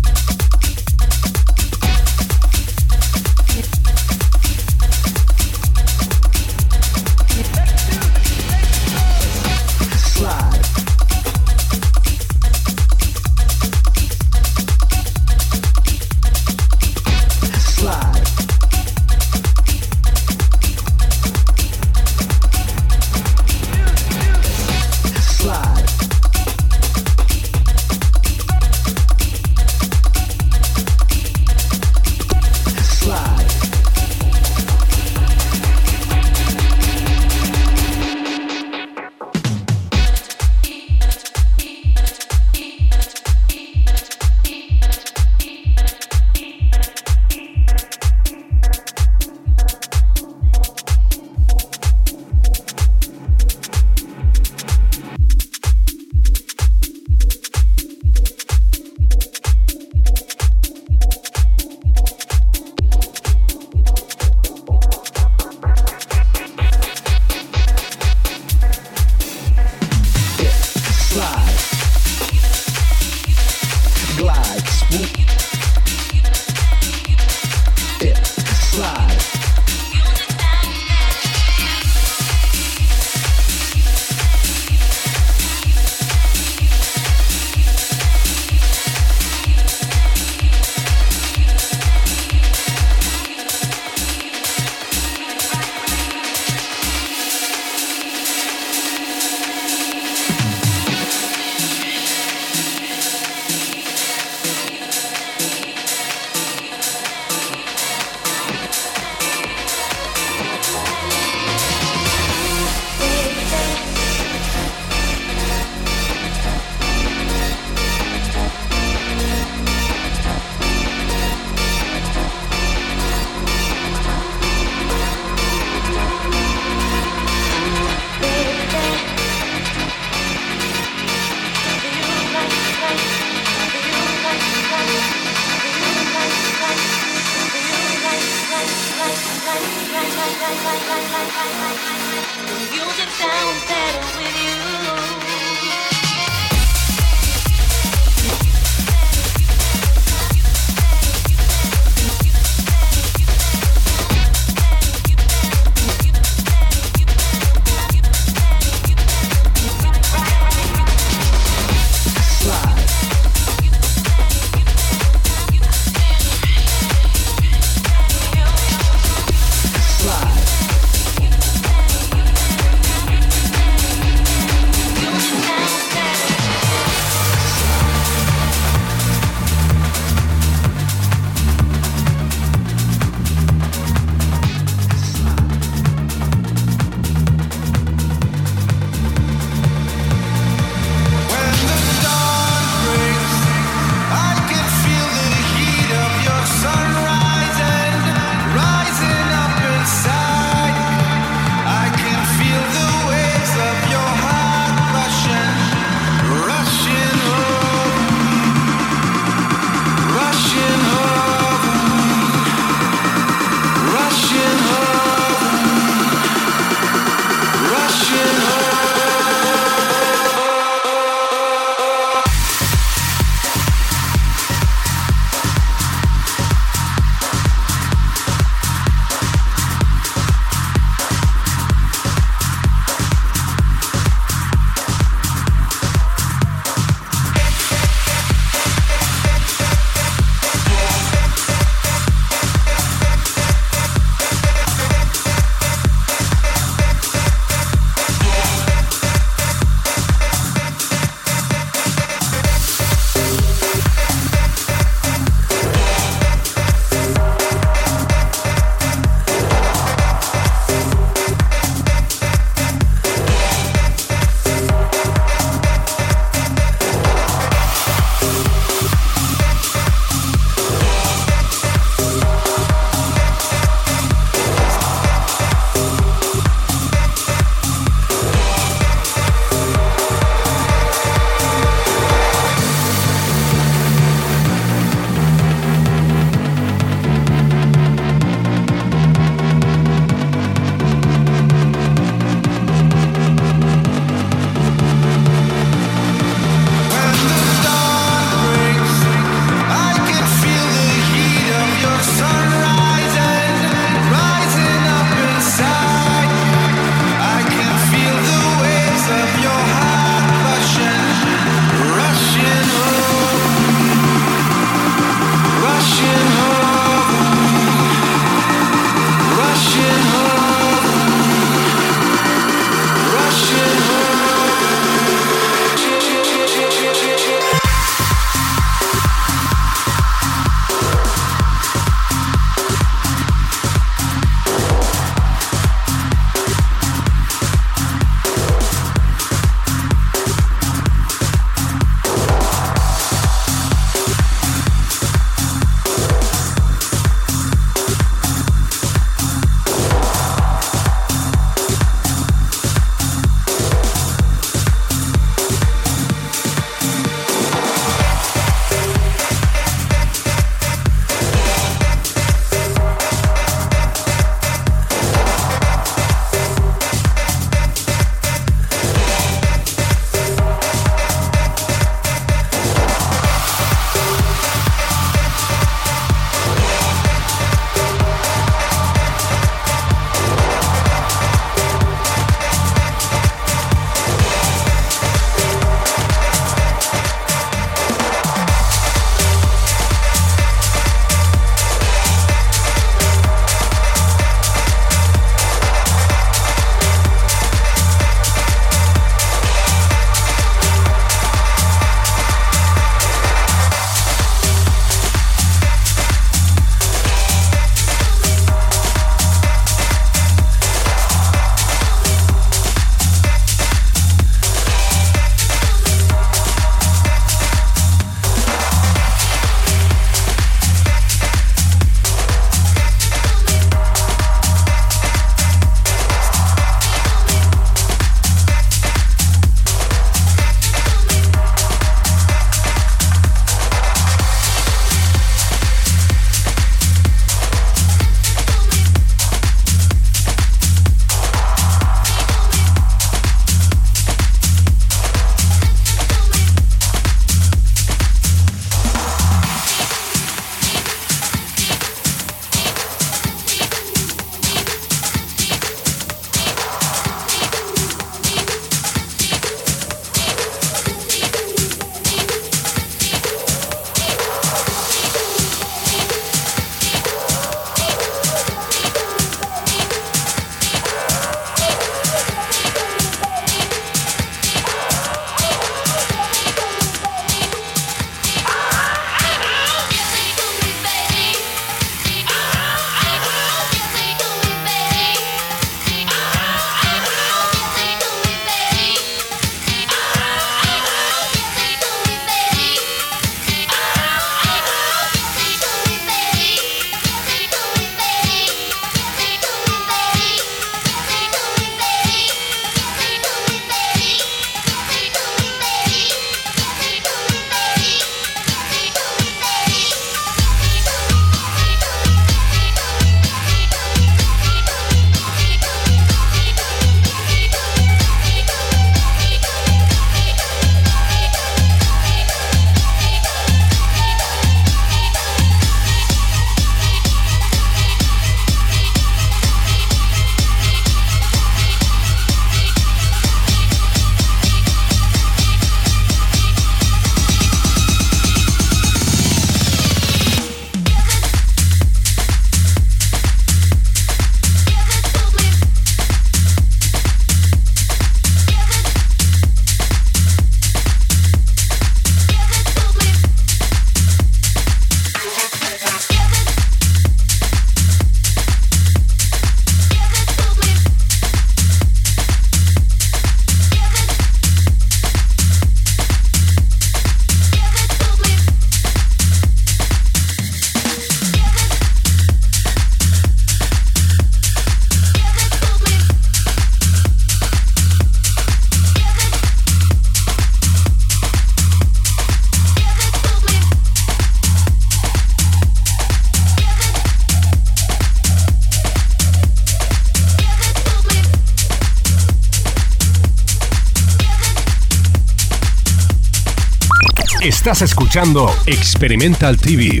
Estás 597.68 597.82
escuchando 597.82 598.50
Experimental 598.64 599.58
TV. 599.58 600.00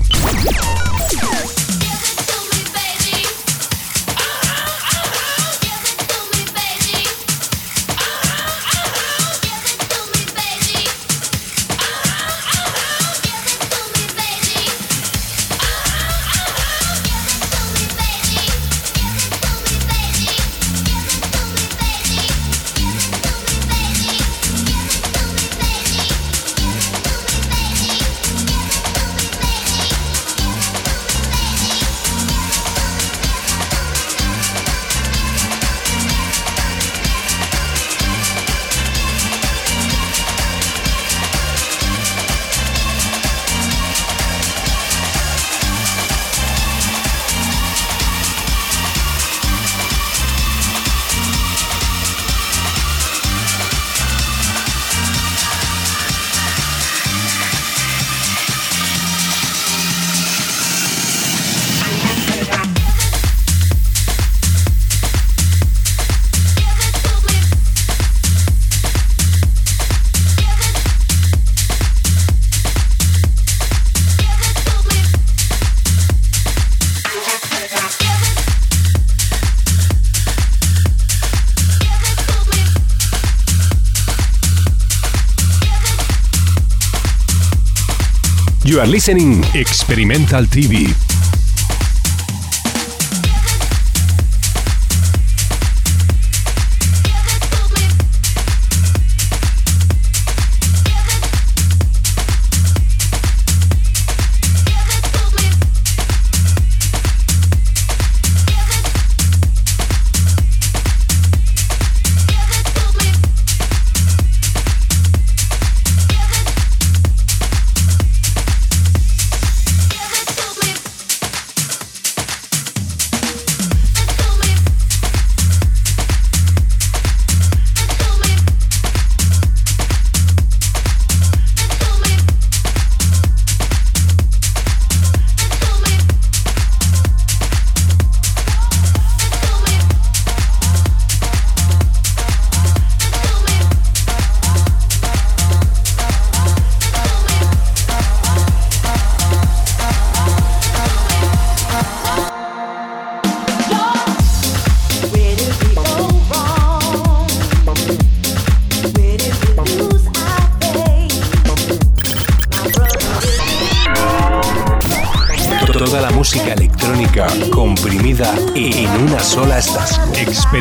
Are 88.80 88.86
listening 88.86 89.42
Experimental 89.54 90.44
TV. 90.44 91.07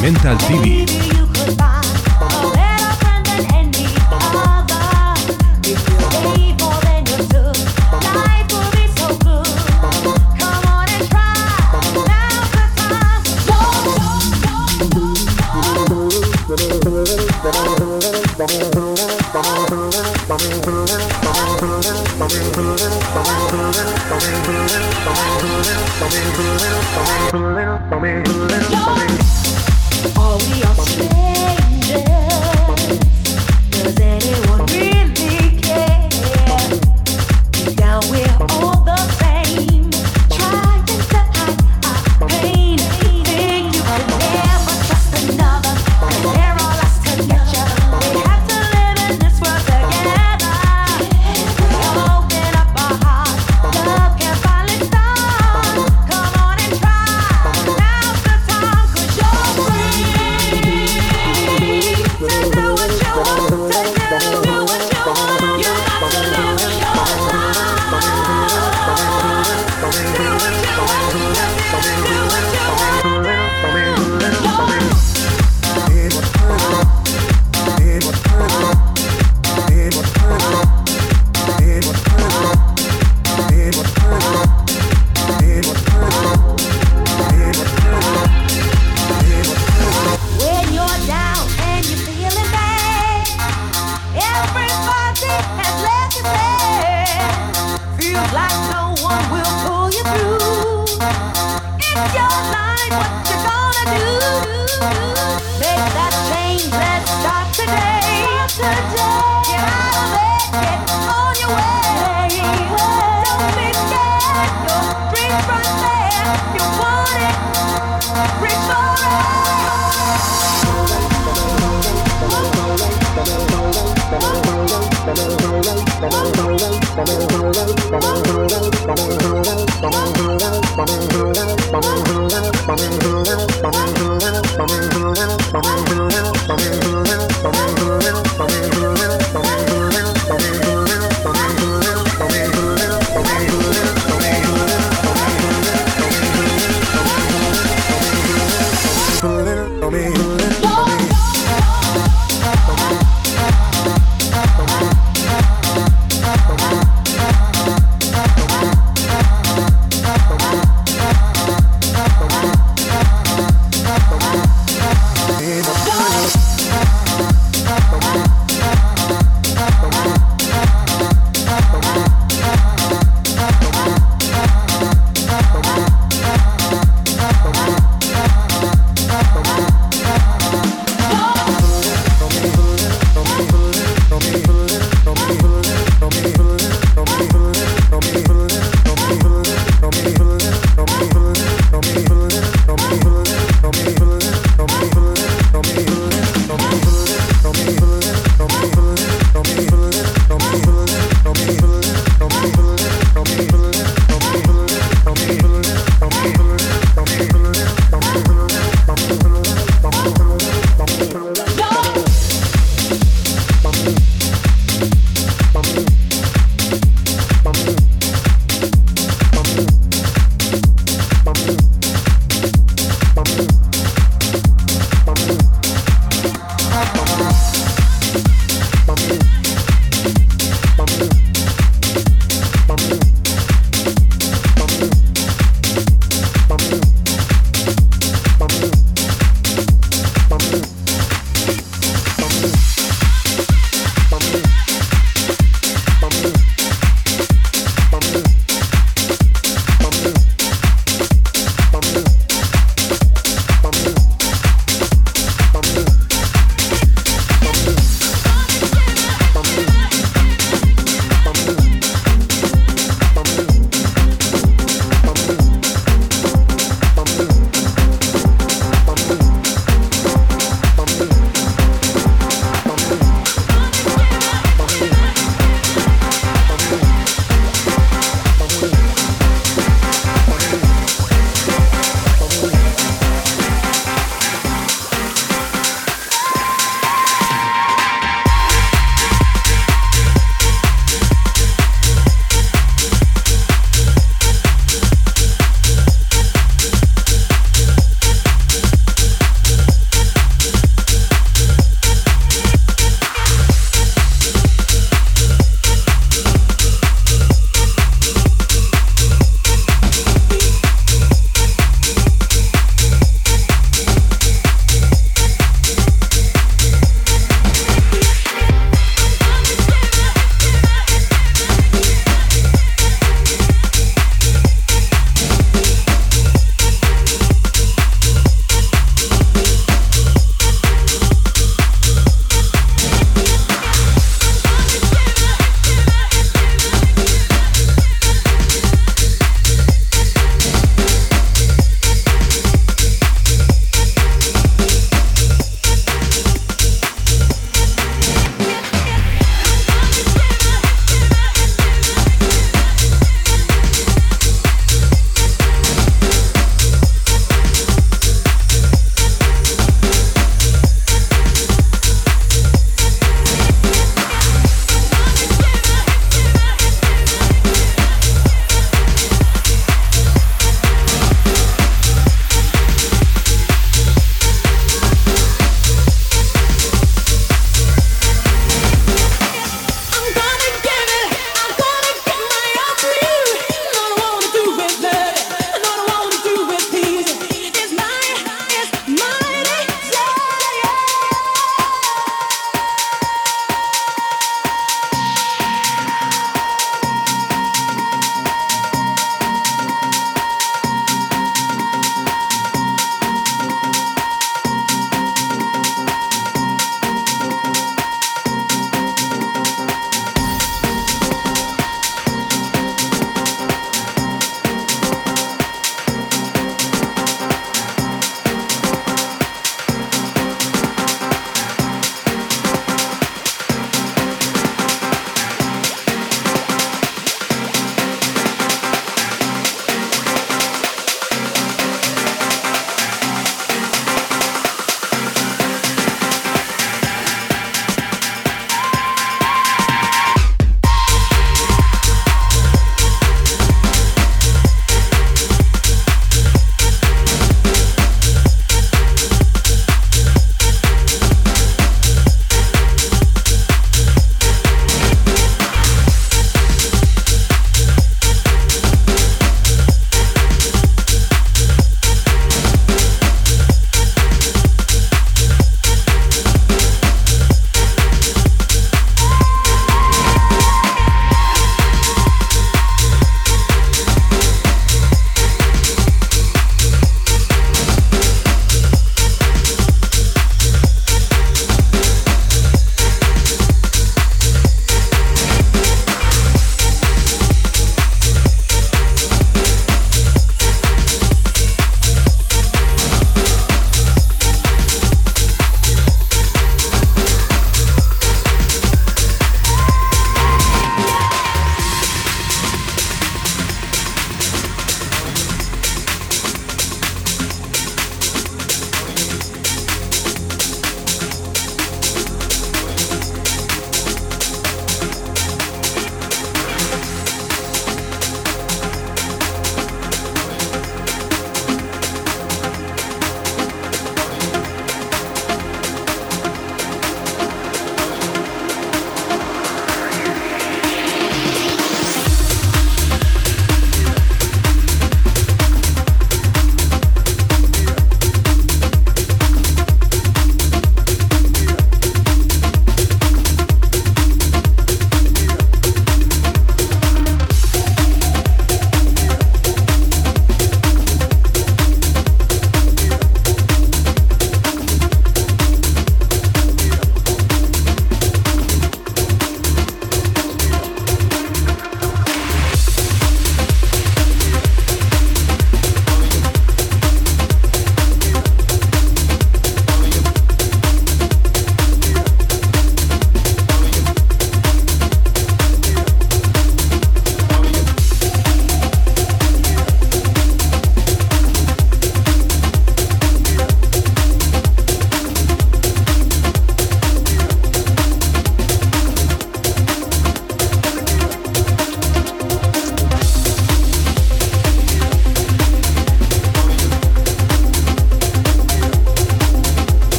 Experimental 0.00 0.38
TV. 0.38 0.57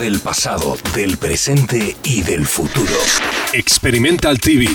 La 0.00 0.06
música 0.06 0.16
del 0.16 0.20
pasado, 0.20 0.78
del 0.94 1.18
presente 1.18 1.96
y 2.04 2.22
del 2.22 2.46
futuro. 2.46 2.94
Experimental 3.52 4.40
TV. 4.40 4.66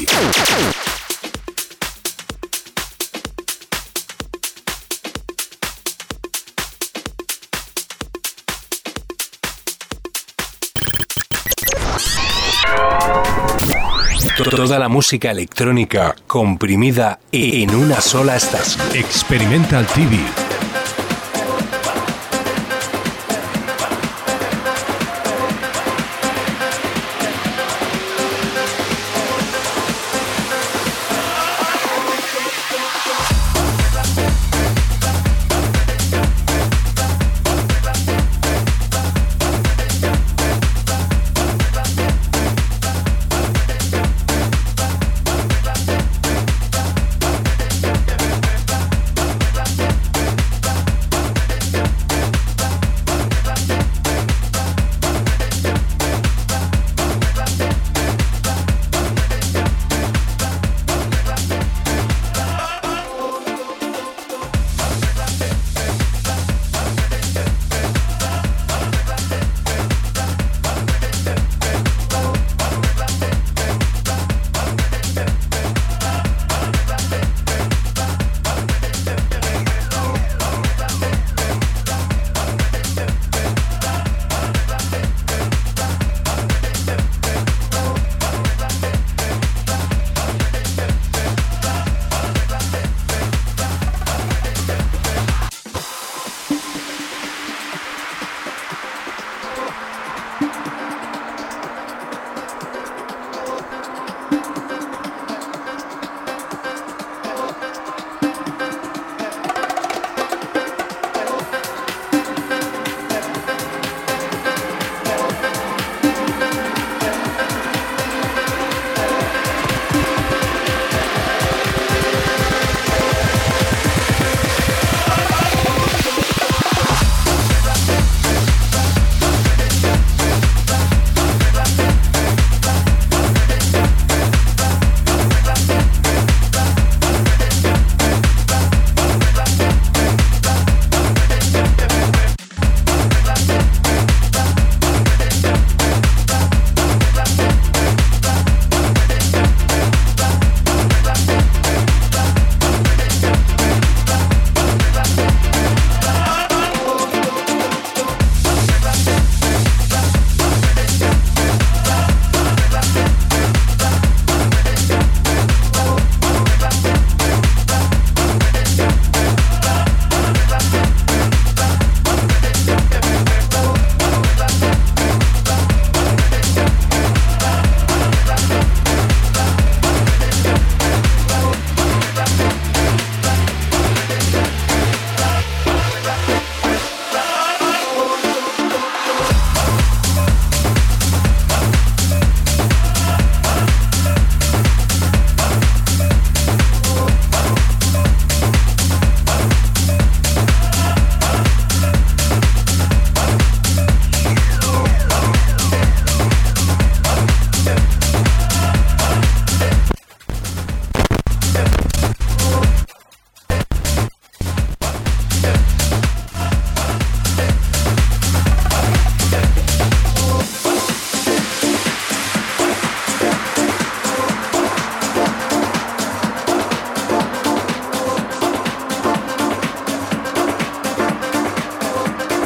Toda 14.37 14.77
la 14.77 14.89
música 14.89 15.31
electrónica 15.31 16.15
comprimida 16.27 17.19
en 17.31 17.73
una 17.73 17.99
sola 17.99 18.35
estación. 18.35 18.95
Experimental 18.95 19.87
TV 19.87 20.44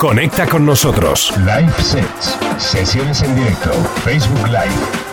Conecta 0.09 0.47
con 0.47 0.65
nosotros. 0.65 1.31
Live 1.37 1.71
Sets, 1.83 2.35
sesiones 2.57 3.21
en 3.21 3.35
directo, 3.35 3.71
Facebook 4.03 4.47
Live. 4.47 5.08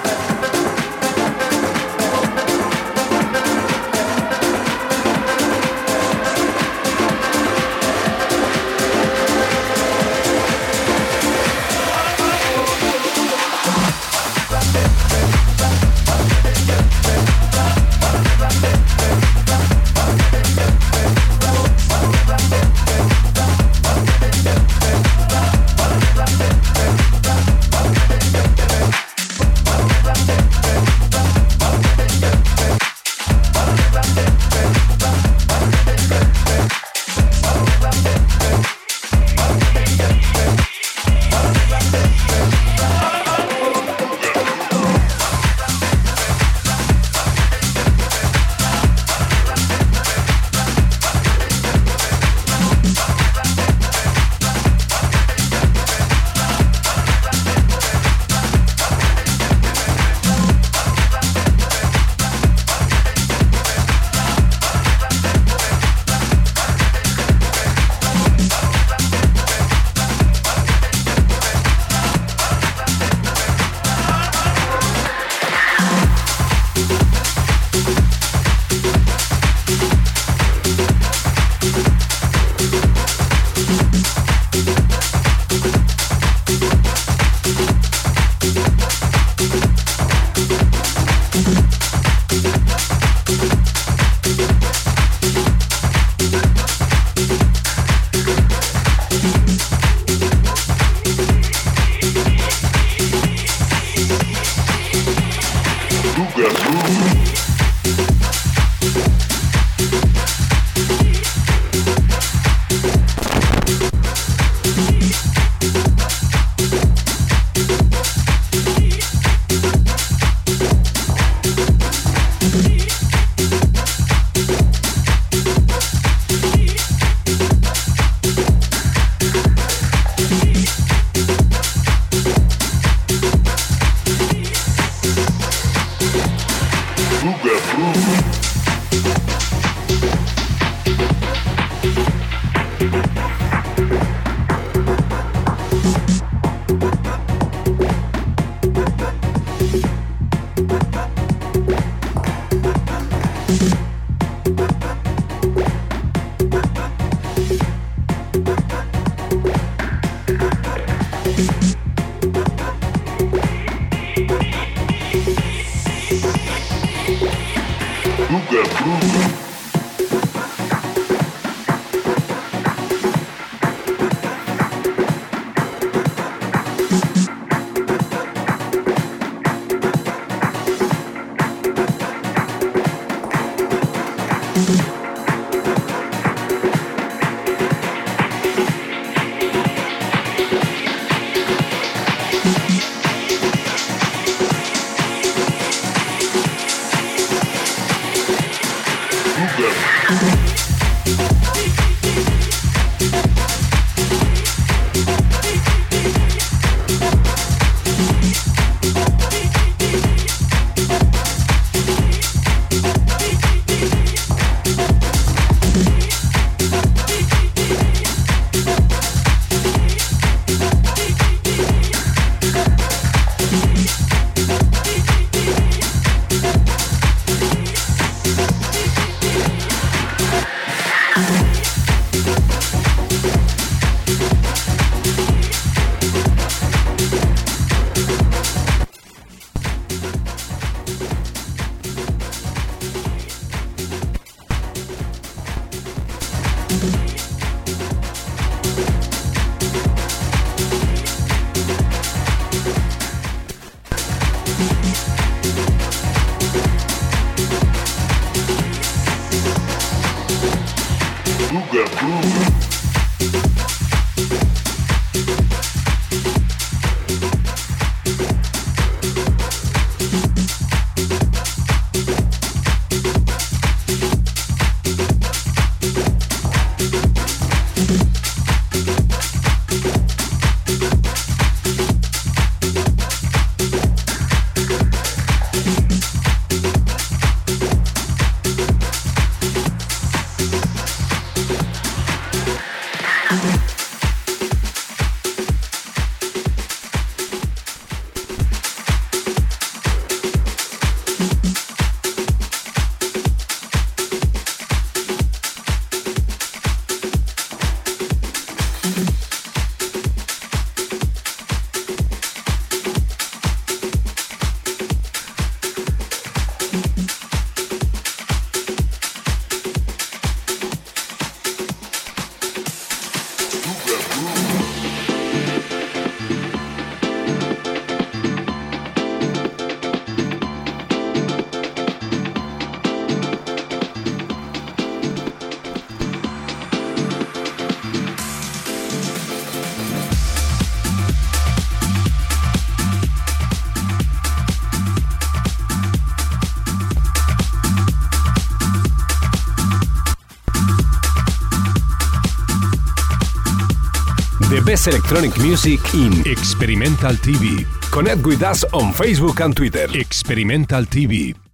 Electronic 354.86 355.36
music 355.38 355.80
in 355.94 356.12
Experimental 356.26 357.12
TV. 357.12 357.64
Connect 357.90 358.24
with 358.26 358.42
us 358.42 358.64
on 358.72 358.92
Facebook 358.92 359.44
and 359.44 359.56
Twitter. 359.56 359.86
Experimental 359.98 360.84
TV. 360.84 361.45